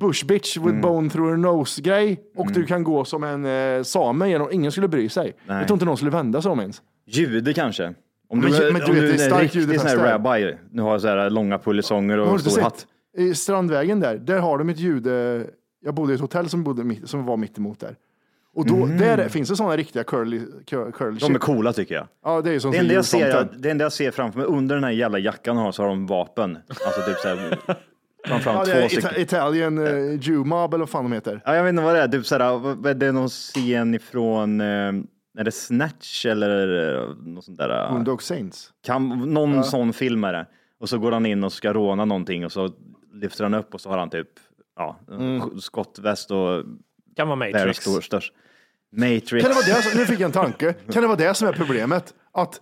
bush 0.00 0.26
bitch 0.26 0.56
with 0.56 0.68
Mm. 0.68 0.80
bone 0.80 1.10
through 1.10 1.30
her 1.30 1.36
nose 1.36 1.82
grej 1.82 2.20
och 2.36 2.52
du 2.52 2.66
kan 2.66 2.84
gå 2.84 3.04
som 3.04 3.24
en 3.24 3.44
eh, 3.46 3.82
same 3.82 4.28
genom, 4.28 4.48
ingen 4.52 4.72
skulle 4.72 4.88
bry 4.88 5.08
sig. 5.08 5.36
Nej. 5.46 5.56
Jag 5.58 5.66
tror 5.66 5.74
inte 5.74 5.84
någon 5.84 5.96
skulle 5.96 6.10
vända 6.10 6.42
sig 6.42 6.50
om 6.50 6.60
ens. 6.60 6.82
Jude 7.06 7.52
kanske. 7.52 7.94
Om 8.28 8.38
Men 8.40 8.50
du, 8.52 8.72
men 8.72 8.74
du 8.80 8.86
om 8.86 8.94
vet, 8.94 9.00
du 9.00 9.12
det 9.12 9.24
är 9.24 9.32
en 9.34 9.40
riktig 9.40 9.80
sån 9.80 9.88
här 9.88 9.96
rabbi, 9.96 10.54
nu 10.70 10.82
har 10.82 10.98
så 10.98 11.08
här 11.08 11.30
långa 11.30 11.58
pulisonger 11.58 12.18
Har 12.18 12.24
du 12.24 12.30
och 12.30 12.38
inte 12.38 12.44
stor 12.50 12.54
sett? 12.54 12.64
hatt. 12.64 12.86
I 13.16 13.34
Strandvägen 13.34 14.00
där, 14.00 14.18
där 14.18 14.38
har 14.38 14.58
de 14.58 14.68
ett 14.68 14.78
jude, 14.78 15.46
jag 15.84 15.94
bodde 15.94 16.12
i 16.12 16.14
ett 16.14 16.20
hotell 16.20 16.48
som, 16.48 16.64
bodde 16.64 16.94
som 17.04 17.24
var 17.26 17.36
mitt 17.36 17.58
emot 17.58 17.80
där. 17.80 17.96
Och 18.56 18.66
då, 18.66 18.86
där 18.86 19.28
finns 19.28 19.48
det 19.48 19.56
sådana 19.56 19.76
riktiga 19.76 20.04
curly, 20.04 20.38
cur- 20.66 20.92
curly 20.92 21.08
Mm. 21.10 21.18
De 21.18 21.34
är 21.34 21.38
coola 21.38 21.72
tycker 21.72 21.94
jag. 21.94 22.06
Ja, 22.24 22.40
det 22.40 22.50
är 22.50 22.52
ju 22.52 22.60
som 22.60 22.70
Det 22.70 22.78
enda, 22.78 22.94
jag 22.94 23.04
ser, 23.04 23.48
det 23.58 23.70
enda 23.70 23.82
jag 23.84 23.92
ser 23.92 24.10
framför 24.10 24.38
mig, 24.38 24.46
under 24.48 24.74
den 24.74 24.84
här 24.84 24.90
jävla 24.90 25.18
jackan 25.18 25.56
har, 25.56 25.72
så 25.72 25.82
har 25.82 25.88
de 25.88 26.06
vapen. 26.06 26.58
Alltså 26.68 27.02
typ 27.06 27.16
såhär, 27.18 27.36
fram, 28.26 28.40
fram 28.40 28.54
Ja, 28.56 28.64
det 28.64 28.72
två 28.72 28.78
är 28.78 28.88
stycken. 28.88 29.10
Ita- 29.10 29.20
Italian 29.20 29.78
uh, 29.78 30.14
Jew 30.20 30.48
mob 30.48 30.74
eller 30.74 30.82
vad 30.82 30.90
fan 30.90 31.04
de 31.04 31.12
heter. 31.12 31.40
Ja, 31.44 31.54
jag 31.54 31.62
vet 31.64 31.70
inte 31.70 31.82
vad 31.82 31.94
det 31.94 32.00
är, 32.02 32.08
typ 32.08 32.26
såhär, 32.26 32.58
vad 32.58 32.86
är 32.86 32.94
det 32.94 33.12
någon 33.12 33.28
scen 33.28 33.94
ifrån, 33.94 34.60
eh, 34.60 34.66
är 35.38 35.44
det 35.44 35.52
Snatch 35.52 36.26
eller 36.26 36.94
eh, 36.98 37.08
något 37.16 37.44
sånt 37.44 37.58
där? 37.58 37.84
eh, 37.86 37.92
Boondock 37.92 38.22
Saints. 38.22 38.72
Kan, 38.86 39.08
någon 39.34 39.54
Ja. 39.54 39.62
sån 39.62 39.92
film 39.92 40.24
är 40.24 40.32
det. 40.32 40.46
Och 40.80 40.88
så 40.88 40.98
går 40.98 41.12
han 41.12 41.26
in 41.26 41.44
och 41.44 41.52
ska 41.52 41.72
råna 41.72 42.04
någonting 42.04 42.44
och 42.44 42.52
så 42.52 42.70
lyfter 43.12 43.44
han 43.44 43.54
upp 43.54 43.74
och 43.74 43.80
så 43.80 43.90
har 43.90 43.98
han 43.98 44.10
typ 44.10 44.28
ja, 44.76 44.96
Mm. 45.10 45.60
skottväst 45.60 46.30
och 46.30 46.62
Kan 47.20 47.28
vara 47.28 47.36
Matrix. 47.36 47.54
världens 47.58 47.76
stor, 47.76 48.00
störst. 48.00 48.32
Matrix. 48.96 49.30
Kan 49.30 49.40
det 49.40 49.48
vara 49.54 49.64
det, 49.76 49.82
som- 49.82 49.98
nu 50.00 50.06
fick 50.06 50.20
jag 50.20 50.26
en 50.26 50.32
tanke. 50.32 50.72
Kan 50.92 51.02
det 51.02 51.08
vara 51.08 51.18
det 51.18 51.34
som 51.34 51.48
är 51.48 51.52
problemet? 51.52 52.14
Att 52.32 52.60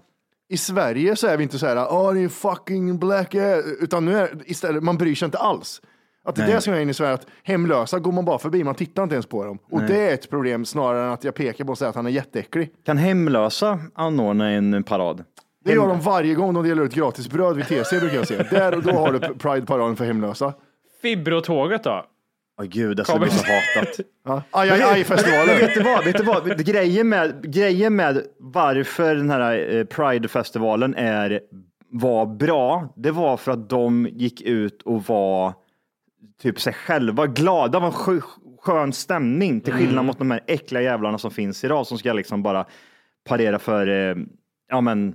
i 0.50 0.56
Sverige 0.56 1.16
så 1.16 1.26
är 1.26 1.36
vi 1.36 1.42
inte 1.42 1.58
så 1.58 1.66
här, 1.66 1.76
åh 1.92 2.12
det 2.14 2.20
är 2.20 2.28
fucking 2.28 2.98
black 2.98 3.34
ass", 3.34 3.64
utan 3.80 4.04
nu 4.04 4.16
är 4.18 4.30
istället, 4.46 4.82
man 4.82 4.96
bryr 4.98 5.14
sig 5.14 5.26
inte 5.26 5.38
alls. 5.38 5.82
Att 6.24 6.34
det 6.36 6.42
är 6.42 6.46
Nej. 6.46 6.54
det 6.54 6.60
som 6.60 6.74
är 6.74 6.80
inne 6.80 6.90
i 6.90 6.94
Sverige, 6.94 7.14
att 7.14 7.26
hemlösa 7.42 7.98
går 7.98 8.12
man 8.12 8.24
bara 8.24 8.38
förbi, 8.38 8.64
man 8.64 8.74
tittar 8.74 9.02
inte 9.02 9.14
ens 9.14 9.26
på 9.26 9.44
dem. 9.44 9.58
Och 9.70 9.78
Nej. 9.78 9.88
det 9.88 10.10
är 10.10 10.14
ett 10.14 10.30
problem 10.30 10.64
snarare 10.64 11.04
än 11.06 11.10
att 11.12 11.24
jag 11.24 11.34
pekar 11.34 11.64
på 11.64 11.70
och 11.72 11.78
säger 11.78 11.90
att 11.90 11.96
han 11.96 12.06
är 12.06 12.10
jätteäcklig. 12.10 12.70
Kan 12.86 12.96
hemlösa 12.98 13.78
anordna 13.94 14.50
en 14.50 14.82
parad? 14.82 15.24
Det 15.64 15.72
gör 15.72 15.88
de 15.88 16.00
varje 16.00 16.34
gång 16.34 16.54
de 16.54 16.64
delar 16.64 16.82
ut 16.82 16.94
gratis 16.94 17.28
bröd 17.30 17.56
vid 17.56 17.64
TC 17.66 17.98
brukar 18.00 18.16
jag 18.16 18.28
se. 18.28 18.42
Där 18.42 18.74
och 18.76 18.82
då 18.82 18.92
har 18.92 19.12
du 19.12 19.18
Pride-paraden 19.34 19.96
för 19.96 20.04
hemlösa. 20.04 20.54
Fibrotåget 21.02 21.84
då? 21.84 22.04
Åh 22.58 22.64
gud, 22.64 22.96
det 22.96 23.04
ska 23.04 23.18
bli 23.18 23.30
så 23.30 23.44
hatat. 23.46 24.00
Ja. 24.24 24.42
Aj, 24.50 24.70
aj, 24.70 24.82
aj, 24.82 25.04
festivalen. 25.04 25.58
Vet 25.58 25.74
du 25.74 25.82
vad? 25.82 26.04
Vet 26.04 26.16
du 26.18 26.22
vad? 26.24 26.66
Grejen, 26.66 27.08
med, 27.08 27.52
grejen 27.52 27.96
med 27.96 28.22
varför 28.38 29.14
den 29.14 29.30
här 29.30 29.74
eh, 29.76 29.84
Pride-festivalen 29.84 30.94
är, 30.94 31.40
var 31.90 32.26
bra, 32.26 32.92
det 32.96 33.10
var 33.10 33.36
för 33.36 33.52
att 33.52 33.70
de 33.70 34.08
gick 34.12 34.40
ut 34.42 34.82
och 34.82 35.04
var 35.04 35.52
typ 36.42 36.60
sig 36.60 36.72
själva 36.72 37.26
glada. 37.26 37.68
Det 37.72 37.78
var 37.78 37.86
en 37.86 37.92
skö, 37.92 38.20
skön 38.60 38.92
stämning 38.92 39.60
till 39.60 39.72
skillnad 39.72 39.92
Mm. 39.92 40.06
mot 40.06 40.18
de 40.18 40.30
här 40.30 40.40
äckliga 40.46 40.82
jävlarna 40.82 41.18
som 41.18 41.30
finns 41.30 41.64
idag 41.64 41.86
som 41.86 41.98
ska 41.98 42.12
liksom 42.12 42.42
bara 42.42 42.66
parera 43.28 43.58
för, 43.58 43.86
eh, 43.88 44.16
ja 44.68 44.80
men, 44.80 45.14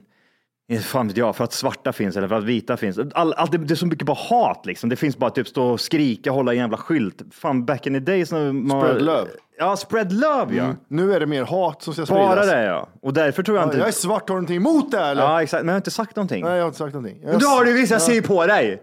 inte 0.68 0.84
fan 0.84 1.08
vet 1.08 1.18
jag, 1.18 1.36
för 1.36 1.44
att 1.44 1.54
svarta 1.54 1.94
finns 1.94 2.18
eller 2.18 2.28
för 2.28 2.36
att 2.36 2.44
vita 2.44 2.78
finns. 2.78 3.00
All, 3.14 3.34
all, 3.34 3.48
det, 3.52 3.58
det 3.58 3.74
är 3.74 3.76
så 3.76 3.86
mycket 3.86 4.06
bara 4.06 4.18
hat 4.30 4.66
liksom. 4.66 4.90
Det 4.90 4.96
finns 4.96 5.18
bara 5.18 5.30
typ 5.30 5.48
stå 5.48 5.64
och 5.66 5.80
skrika, 5.82 6.32
hålla 6.32 6.52
en 6.52 6.58
jävla 6.58 6.78
skylt. 6.78 7.22
Fan 7.32 7.66
back 7.66 7.88
in 7.88 7.94
the 7.94 8.00
days. 8.00 8.32
När 8.32 8.52
man, 8.52 8.82
Spread 8.82 9.02
love. 9.02 9.30
Ja, 9.58 9.76
spread 9.78 10.12
love 10.14 10.56
ja. 10.56 10.64
Mm. 10.64 10.76
Nu 10.88 11.14
är 11.14 11.20
det 11.20 11.26
mer 11.26 11.44
hat 11.44 11.82
som 11.82 11.94
ska 11.94 12.06
spridas. 12.06 12.28
Bara 12.28 12.46
det 12.46 12.64
ja. 12.64 12.88
Och 13.02 13.14
därför 13.14 13.44
tror 13.44 13.58
jag 13.58 13.64
Ja, 13.64 13.66
inte... 13.68 13.78
jag 13.78 13.88
är 13.88 13.92
svart, 13.92 14.30
har 14.30 14.36
du 14.36 14.42
någonting 14.42 14.58
emot 14.58 14.92
det 14.92 15.00
eller? 15.00 15.24
Ja, 15.24 15.42
exakt. 15.44 15.62
Men 15.64 15.68
jag 15.68 15.74
har 15.74 15.78
inte 15.78 15.92
sagt 15.92 16.16
någonting. 16.16 16.44
Nej, 16.44 16.54
jag 16.54 16.62
har 16.62 16.68
inte 16.68 16.78
sagt 16.78 16.94
någonting. 16.94 17.22
Men 17.24 17.40
du 17.40 17.46
har 17.46 17.66
du 17.66 17.74
visst, 17.74 17.92
jag 17.92 18.02
ser 18.02 18.14
ju 18.14 18.22
på 18.22 18.46
dig. 18.46 18.82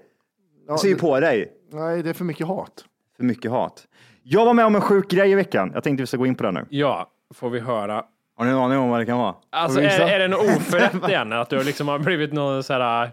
Ja, 0.67 0.73
Jag 0.73 0.81
ser 0.81 0.89
ju 0.89 0.95
det- 0.95 1.01
på 1.01 1.21
dig. 1.21 1.53
Nej, 1.73 2.03
det 2.03 2.11
är 2.11 2.15
för 2.15 2.25
mycket 2.25 2.47
hat. 2.47 2.85
För 3.17 3.25
mycket 3.25 3.51
hat. 3.51 3.87
Jag 4.23 4.45
var 4.45 4.55
med 4.55 4.65
om 4.67 4.75
en 4.75 4.81
sjuk 4.81 5.11
grej 5.11 5.31
i 5.31 5.35
veckan. 5.35 5.71
Jag 5.75 5.83
tänkte 5.83 6.03
vi 6.03 6.07
ska 6.07 6.17
gå 6.17 6.27
in 6.27 6.35
på 6.35 6.43
det 6.43 6.53
nu. 6.53 6.67
Ja, 6.71 7.11
får 7.35 7.51
vi 7.51 7.61
höra. 7.61 8.05
Har 8.41 8.47
ni 8.47 8.53
en 8.53 8.59
aning 8.59 8.79
om 8.79 8.89
vad 8.89 9.01
det 9.01 9.07
kan 9.07 9.19
vara? 9.19 9.35
Alltså 9.51 9.81
är, 9.81 10.01
är 10.01 10.19
det 10.19 10.25
en 10.25 10.35
oförrätt 10.35 10.93
igen? 11.09 11.33
Att 11.33 11.51
du 11.51 11.63
liksom 11.65 11.89
har 11.89 11.99
blivit 11.99 12.33
någon 12.33 12.63
så 12.63 12.73
här... 12.73 13.11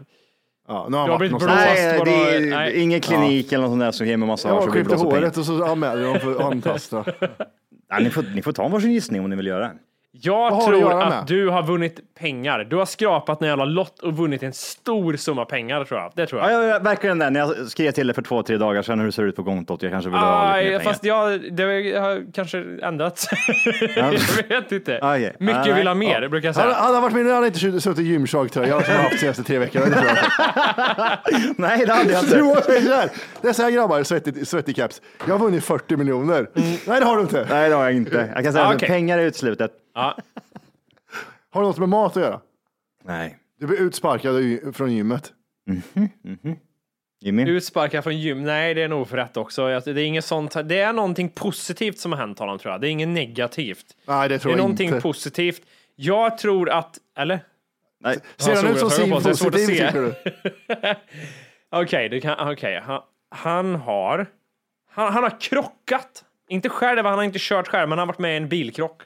Ja, 0.68 0.88
nu 0.90 0.98
har 0.98 1.06
Du 1.06 1.12
har 1.12 1.20
blivit 1.20 1.38
blåst. 1.38 1.56
Nej, 1.56 2.02
det 2.06 2.36
är 2.36 2.50
Nej. 2.50 2.82
ingen 2.82 3.02
klinik 3.02 3.52
eller 3.52 3.62
något 3.64 3.72
sånt 3.72 3.82
där 3.82 3.92
som 3.92 4.08
ger 4.08 4.18
mig 4.18 4.28
massage 4.28 4.64
Jag 4.76 4.86
blåsa 4.86 5.04
pengar. 5.04 5.16
håret 5.16 5.38
och 5.38 5.46
så 5.46 5.66
anmälde 5.66 6.04
de 6.04 6.20
för 6.20 6.44
antasta. 6.44 7.06
Nej, 7.92 8.04
ni, 8.04 8.10
får, 8.10 8.26
ni 8.36 8.42
får 8.42 8.52
ta 8.52 8.66
en 8.66 8.72
varsin 8.72 8.92
gissning 8.92 9.22
om 9.24 9.30
ni 9.30 9.36
vill 9.36 9.48
göra 9.48 9.60
det. 9.60 9.72
Jag 10.22 10.54
att 10.54 10.66
tror 10.66 11.02
att 11.02 11.10
med? 11.10 11.24
du 11.28 11.50
har 11.50 11.64
vunnit 11.64 12.00
pengar. 12.20 12.64
Du 12.70 12.76
har 12.76 12.86
skrapat 12.86 13.42
en 13.42 13.48
jävla 13.48 13.66
lott 13.66 14.00
och 14.00 14.18
vunnit 14.18 14.44
en 14.44 14.54
stor 14.54 15.16
summa 15.16 15.46
pengar 15.46 15.84
tror 15.84 16.00
jag. 16.00 16.12
Det 16.16 16.26
tror 16.26 16.42
jag. 16.42 16.52
Ja, 16.52 16.64
jag, 16.64 16.84
verkligen 16.84 17.20
det. 17.20 17.30
När 17.30 17.40
jag 17.40 17.68
skrev 17.68 17.92
till 17.92 18.08
dig 18.08 18.14
för 18.14 18.22
två, 18.22 18.44
tre 18.44 18.58
dagar 18.58 18.82
sedan 18.82 19.00
hur 19.00 19.06
det 19.06 19.12
ser 19.12 19.24
ut 19.24 19.36
på 19.36 19.44
kontot. 19.44 19.84
Jag 19.84 19.92
kanske 19.92 20.10
vill 20.10 20.20
ha 20.20 20.58
lite 20.58 20.70
mer 20.72 20.80
fast 20.80 21.04
jag, 21.04 21.54
det 21.54 21.64
har 22.00 22.32
kanske 22.34 22.64
ändrats. 22.84 23.28
jag 23.96 24.12
vet 24.50 24.72
inte. 24.72 25.00
Okej. 25.02 25.36
Mycket 25.40 25.66
Ja, 25.68 25.76
vill 25.76 25.88
ha 25.88 25.94
nej. 25.94 26.08
mer, 26.22 26.28
brukar 26.28 26.48
jag 26.48 26.56
säga. 26.56 26.74
han 26.74 26.96
har 26.96 27.02
varit 27.02 27.14
med 27.16 27.26
han 27.36 27.46
inte 27.46 27.60
suttit 27.60 28.00
i 28.00 28.04
Gymshark-tröja 28.04 28.82
som 28.82 28.84
han 28.88 28.96
har 28.96 29.04
haft 29.04 29.12
de 29.16 29.20
senaste 29.20 29.44
tre 29.44 29.58
veckorna. 29.60 29.86
Jag. 29.88 31.18
Nej, 31.58 31.86
det 31.86 31.94
hade 31.94 32.12
jag 32.12 32.24
Jo, 32.38 32.50
inte. 32.56 33.10
det 33.42 33.48
är 33.50 33.54
så 33.54 33.62
här. 33.64 33.72
Grabbar, 33.72 34.04
svettig, 34.04 34.48
svettig 34.48 34.76
caps. 34.76 35.02
Jag 35.28 35.34
har 35.34 35.40
vunnit 35.46 35.64
40 35.64 35.98
miljoner. 35.98 36.48
Nej, 36.54 37.00
det 37.00 37.06
har 37.06 37.16
du 37.16 37.22
inte. 37.22 37.48
Nej, 37.50 37.70
det 37.70 37.76
har 37.76 37.84
jag 37.84 37.94
inte. 37.94 38.30
Jag 38.36 38.44
kan 38.44 38.54
säga 38.54 38.66
Ah, 38.66 38.70
att 38.70 38.76
okej. 38.76 38.90
pengar 38.90 39.18
är 39.20 39.24
utslutet. 39.24 39.72
Ja. 39.98 40.18
Har 41.50 41.62
du 41.62 41.68
något 41.68 41.78
med 41.78 41.90
mat 41.90 42.18
att 42.18 42.24
göra? 42.24 42.42
Nej. 43.04 43.38
Du 43.60 43.68
blir 43.68 43.78
utsparkad 43.82 44.40
i- 44.40 44.72
från 44.74 44.92
gymmet. 44.96 45.34
Jimmy? 47.22 47.44
Utsparkad 47.50 48.04
från 48.04 48.18
gym, 48.20 48.44
nej 48.44 48.74
det 48.74 48.82
är 48.84 48.88
nog 48.88 49.08
för 49.08 49.18
rätt 49.18 49.38
också. 49.38 49.70
Jag- 49.70 49.84
Det 49.86 49.92
är 50.02 50.06
inget 50.06 50.26
sånt, 50.26 50.56
det 50.66 50.80
är 50.80 50.94
någonting 50.94 51.30
positivt 51.30 52.00
som 52.00 52.12
har 52.12 52.20
hänt 52.20 52.40
honom 52.40 52.60
tror 52.60 52.72
jag. 52.72 52.82
Det 52.82 52.88
är 52.88 52.92
inget 52.92 53.08
negativt. 53.10 53.86
Nej, 54.08 54.30
det 54.30 54.36
Det 54.36 54.40
tror 54.40 54.52
är 54.52 54.56
jag 54.58 54.64
någonting 54.64 54.88
inte. 54.90 55.02
positivt. 55.02 55.62
Jag 55.96 56.38
tror 56.38 56.70
att, 56.70 56.98
eller? 57.18 57.40
Nej. 58.00 58.18
Ser 58.38 58.56
han 58.56 58.68
ut 58.68 58.80
som 58.80 58.90
solglasögon 58.90 59.12
på 59.12 59.22
sig, 59.22 59.36
sin 59.36 59.52
det 59.52 59.58
är 59.60 59.64
svårt 59.66 59.78
att 59.78 59.78
positiv 59.78 59.78
se. 59.78 59.88
tycker 59.88 60.96
du? 61.70 61.82
Okej, 61.82 62.10
det 62.10 62.22
kan, 62.22 62.52
okej. 62.52 62.82
Han, 62.86 63.02
han 63.30 63.76
har, 63.76 64.26
han, 64.90 65.14
han 65.14 65.24
har 65.24 65.42
krockat. 65.42 66.24
Inte 66.50 66.70
själv, 66.70 67.06
han 67.06 67.18
har 67.18 67.24
inte 67.24 67.40
kört 67.42 67.68
själv, 67.68 67.90
men 67.90 67.98
han 68.00 68.08
har 68.08 68.14
varit 68.14 68.20
med 68.20 68.34
i 68.34 68.38
en 68.38 68.50
bilkrock. 68.50 69.02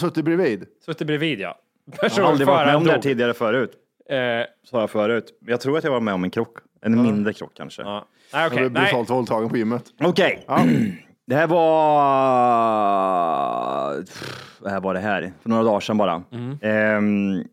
Suttit 0.00 0.24
bredvid. 0.24 0.66
Suttit 0.84 1.06
bredvid 1.06 1.40
ja. 1.40 1.58
Jag 2.02 2.10
har 2.10 2.22
aldrig 2.22 2.46
varit 2.48 2.66
med 2.66 2.76
om 2.76 2.84
det 2.84 2.90
här 2.92 2.98
tidigare 2.98 3.34
förut. 3.34 3.70
Eh, 4.10 4.16
Sa 4.64 4.80
jag 4.80 4.90
förut. 4.90 5.38
Jag 5.46 5.60
tror 5.60 5.78
att 5.78 5.84
jag 5.84 5.90
var 5.90 6.00
med 6.00 6.14
om 6.14 6.24
en 6.24 6.30
krock. 6.30 6.58
En 6.80 7.02
mindre 7.02 7.32
krock 7.32 7.52
kanske. 7.54 7.82
ja. 7.82 8.06
Nej, 8.32 8.42
Jag 8.42 8.52
okej. 8.52 8.58
blev 8.58 8.72
Nej. 8.72 8.82
brutalt 8.82 9.10
våldtagen 9.10 9.48
på 9.48 9.56
gymmet. 9.56 9.84
Okej. 10.00 10.44
Det 11.26 11.34
här 11.34 11.46
var... 12.32 13.94
Det 14.62 14.70
här 14.70 14.80
var 14.80 14.94
det 14.94 15.00
här. 15.00 15.32
För 15.42 15.48
några 15.48 15.62
dagar 15.62 15.80
sedan 15.80 15.98
bara. 15.98 16.22
Ehm, 16.62 17.44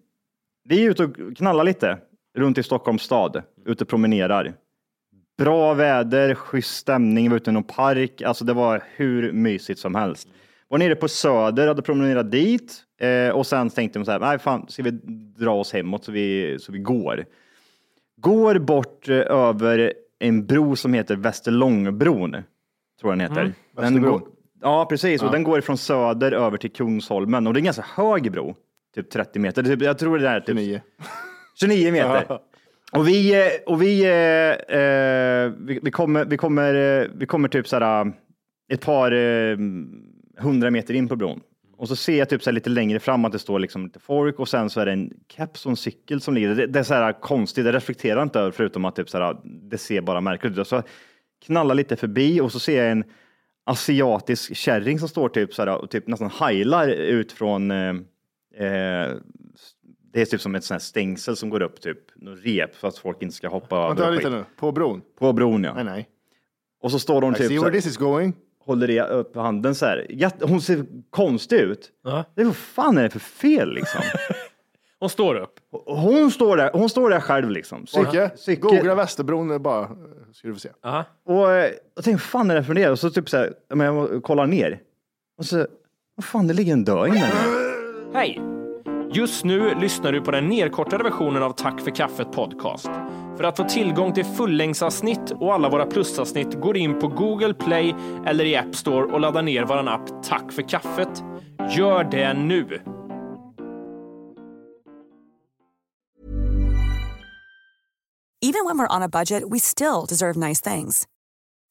vi 0.63 0.85
är 0.85 0.89
ute 0.89 1.03
och 1.03 1.15
knallar 1.37 1.63
lite 1.63 1.97
runt 2.37 2.57
i 2.57 2.63
Stockholms 2.63 3.01
stad. 3.01 3.43
Ute 3.65 3.83
och 3.83 3.87
promenerar. 3.89 4.53
Bra 5.37 5.73
väder, 5.73 6.35
schysst 6.35 6.75
stämning. 6.77 7.23
Vi 7.25 7.29
var 7.29 7.35
ute 7.37 7.49
i 7.49 7.53
någon 7.53 7.63
park. 7.63 8.21
Alltså 8.21 8.45
det 8.45 8.53
var 8.53 8.83
hur 8.95 9.31
mysigt 9.31 9.79
som 9.79 9.95
helst. 9.95 10.27
Var 10.69 10.77
nere 10.77 10.95
på 10.95 11.07
Söder, 11.07 11.67
hade 11.67 11.81
promenerat 11.81 12.31
dit. 12.31 12.83
Eh, 13.01 13.29
och 13.35 13.47
sen 13.47 13.69
tänkte 13.69 13.99
de 13.99 14.05
så 14.05 14.11
här, 14.11 14.19
nej 14.19 14.39
fan, 14.39 14.65
ska 14.67 14.83
vi 14.83 14.91
dra 15.39 15.51
oss 15.55 15.73
hemåt 15.73 16.05
så 16.05 16.11
vi, 16.11 16.57
så 16.59 16.71
vi 16.71 16.79
går. 16.79 17.25
Går 18.17 18.59
bort 18.59 19.09
eh, 19.09 19.15
över 19.17 19.93
en 20.19 20.45
bro 20.45 20.75
som 20.75 20.93
heter 20.93 21.15
Västerlångbron, 21.15 22.31
tror 23.01 23.11
jag 23.11 23.11
den 23.11 23.19
heter. 23.21 23.43
Den 23.43 23.53
Västerbron. 23.75 24.11
går, 24.19 24.21
ja, 24.61 24.85
precis. 24.89 25.23
Och 25.23 25.31
den 25.31 25.43
går 25.43 25.61
från 25.61 25.77
Söder 25.77 26.31
över 26.31 26.57
till 26.57 26.71
Kungsholmen. 26.71 27.47
Och 27.47 27.53
det 27.53 27.57
är 27.57 27.61
en 27.61 27.65
ganska 27.65 27.85
hög 27.95 28.31
bro, 28.31 28.55
typ 28.95 29.09
30 29.09 29.39
meter. 29.39 29.63
Typ- 29.63 29.81
Jag 29.81 29.97
tror 29.97 30.19
det 30.19 30.29
är 30.29 30.39
typ 30.39 30.57
29. 30.57 30.81
29 31.59 31.91
meter. 31.91 32.39
Och 32.91 33.07
vi, 33.07 33.41
eh, 33.45 33.51
och 33.65 33.81
vi, 33.81 34.03
eh, 34.03 34.77
eh, 34.79 35.51
vi, 35.57 35.79
vi, 35.83 35.91
kommer, 35.91 36.25
vi, 36.25 36.37
kommer, 36.37 37.01
eh, 37.01 37.07
vi 37.15 37.25
kommer 37.25 37.47
typ 37.47 37.67
så 37.67 37.79
här, 37.79 38.11
ett 38.71 38.81
par 38.81 39.11
eh, 40.39 40.43
hundra 40.43 40.71
meter 40.71 40.93
in 40.93 41.07
på 41.07 41.15
bron. 41.15 41.41
Och 41.77 41.87
så 41.87 41.95
ser 41.95 42.19
jag 42.19 42.29
typ 42.29 42.43
så 42.43 42.51
lite 42.51 42.69
längre 42.69 42.99
fram 42.99 43.25
att 43.25 43.31
det 43.31 43.39
står 43.39 43.59
liksom 43.59 43.83
lite 43.83 43.99
folk 43.99 44.39
och 44.39 44.49
sen 44.49 44.69
så 44.69 44.79
är 44.79 44.85
det 44.85 44.91
en 44.91 45.13
keps 45.27 45.65
och 45.65 45.69
en 45.69 45.75
cykel 45.75 46.21
som 46.21 46.33
ligger. 46.33 46.55
Det, 46.55 46.67
det 46.67 46.79
är 46.79 46.83
så 46.83 46.93
här 46.93 47.21
konstigt, 47.21 47.65
det 47.65 47.71
reflekterar 47.71 48.23
inte 48.23 48.39
över 48.39 48.51
förutom 48.51 48.85
att 48.85 48.95
typ 48.95 49.09
så 49.09 49.17
här, 49.17 49.37
det 49.43 49.77
ser 49.77 50.01
bara 50.01 50.21
märkligt 50.21 50.57
ut. 50.57 50.67
Så 50.67 50.83
knallar 51.45 51.75
lite 51.75 51.95
förbi 51.95 52.41
och 52.41 52.51
så 52.51 52.59
ser 52.59 52.83
jag 52.83 52.91
en 52.91 53.03
asiatisk 53.63 54.55
kärring 54.55 54.99
som 54.99 55.09
står 55.09 55.29
typ 55.29 55.53
så 55.53 55.61
här 55.61 55.77
och 55.77 55.89
typ 55.89 56.07
nästan 56.07 56.29
heilar 56.29 56.87
ut 56.87 57.31
från 57.31 57.71
eh, 57.71 57.95
eh, 58.55 59.15
det 60.13 60.21
är 60.21 60.25
typ 60.25 60.41
som 60.41 60.55
ett 60.55 60.63
sånt 60.63 60.81
här 60.81 60.87
stängsel 60.87 61.35
som 61.35 61.49
går 61.49 61.61
upp, 61.61 61.81
typ 61.81 61.97
rep 62.43 62.75
för 62.75 62.87
att 62.87 62.97
folk 62.97 63.21
inte 63.21 63.35
ska 63.35 63.47
hoppa 63.47 63.87
Vänta 63.87 64.05
över 64.05 64.17
lite 64.17 64.29
nu. 64.29 64.45
På 64.57 64.71
bron? 64.71 65.01
På 65.19 65.33
bron 65.33 65.63
ja. 65.63 65.73
Nej, 65.73 65.83
nej. 65.83 66.09
Och 66.81 66.91
så 66.91 66.99
står 66.99 67.31
I 67.31 67.35
typ 67.35 67.47
see 67.47 67.57
så 67.57 67.63
where 67.63 67.75
this 67.75 67.85
is 67.85 67.97
going. 67.97 68.33
Håller 68.69 68.89
i 68.89 68.99
upp 69.01 69.35
handen 69.35 69.75
så 69.75 69.85
här. 69.85 70.31
Hon 70.41 70.61
ser 70.61 70.85
konstig 71.09 71.57
ut. 71.59 71.89
Ja. 72.03 72.23
Det 72.35 72.41
är, 72.41 72.45
vad 72.45 72.55
fan 72.55 72.97
är 72.97 73.03
det 73.03 73.09
för 73.09 73.19
fel 73.19 73.73
liksom? 73.73 74.01
Hon 74.99 75.09
står 75.09 75.35
upp. 75.35 75.53
Hon 75.85 76.31
står 76.31 76.57
där, 76.57 76.71
hon 76.73 76.89
står 76.89 77.09
där 77.09 77.19
själv 77.19 77.49
liksom. 77.49 77.87
Cyke, 77.87 78.31
cykel- 78.35 78.61
googla 78.61 78.95
Västerbron 78.95 79.61
bara, 79.61 79.87
ska 80.33 80.47
du 80.47 80.53
få 80.53 80.59
se. 80.59 80.69
Aha. 80.83 81.05
Och 81.25 81.51
eh, 81.51 81.71
jag 81.95 82.03
tänkte, 82.03 82.11
vad 82.11 82.21
fan 82.21 82.51
är 82.51 82.55
det 82.55 82.63
för 82.63 82.73
det? 82.73 82.89
Och 82.89 82.99
så 82.99 83.09
typ 83.09 83.29
så 83.29 83.37
här, 83.37 83.53
men 83.73 83.95
jag 83.95 84.23
kollar 84.23 84.47
ner. 84.47 84.79
Och 85.37 85.45
så, 85.45 85.57
vad 86.15 86.25
fan, 86.25 86.47
det 86.47 86.53
ligger 86.53 86.73
en 86.73 86.83
döing 86.83 87.13
där. 87.13 87.33
Hej! 88.13 88.41
Just 89.13 89.43
nu 89.43 89.75
lyssnar 89.81 90.11
du 90.11 90.21
på 90.21 90.31
den 90.31 90.47
nedkortade 90.47 91.03
versionen 91.03 91.43
av 91.43 91.51
Tack 91.51 91.81
för 91.81 91.91
kaffet 91.91 92.31
podcast. 92.31 92.89
För 93.39 93.43
att 93.43 93.57
få 93.57 93.63
tillgång 93.63 94.13
till 94.13 94.25
fullängdsavsnitt 94.25 95.31
och 95.31 95.53
alla 95.53 95.69
våra 95.69 95.85
plusavsnitt 95.85 96.53
går 96.61 96.77
in 96.77 96.99
på 96.99 97.07
Google 97.07 97.53
Play 97.53 97.95
eller 98.25 98.45
i 98.45 98.55
App 98.55 98.75
Store 98.75 99.13
och 99.13 99.19
laddar 99.19 99.41
ner 99.41 99.65
vår 99.65 99.89
app 99.89 100.23
Tack 100.23 100.51
för 100.51 100.69
kaffet. 100.69 101.23
Gör 101.77 102.03
det 102.03 102.33
nu! 102.33 102.81
Even 108.41 108.65
when 108.65 108.77
we're 108.77 108.95
on 108.95 109.03
a 109.03 109.09
budget, 109.09 109.43
we 109.49 109.59
still 109.59 110.05
deserve 110.09 110.35
nice 110.35 110.75
things. 110.75 111.07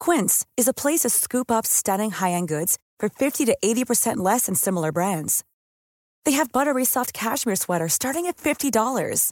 Quince 0.05 0.45
is 0.57 0.67
a 0.67 0.73
place 0.73 0.99
to 0.99 1.09
scoop 1.09 1.51
up 1.51 1.65
stunning 1.65 2.11
high-end 2.11 2.47
goods 2.47 2.77
for 2.99 3.09
50 3.09 3.45
to 3.45 3.55
80% 3.63 4.17
less 4.17 4.45
than 4.45 4.55
similar 4.55 4.91
brands. 4.91 5.43
They 6.25 6.33
have 6.33 6.51
buttery 6.51 6.85
soft 6.85 7.13
cashmere 7.13 7.55
sweaters 7.55 7.93
starting 7.93 8.27
at 8.27 8.37
$50, 8.37 9.31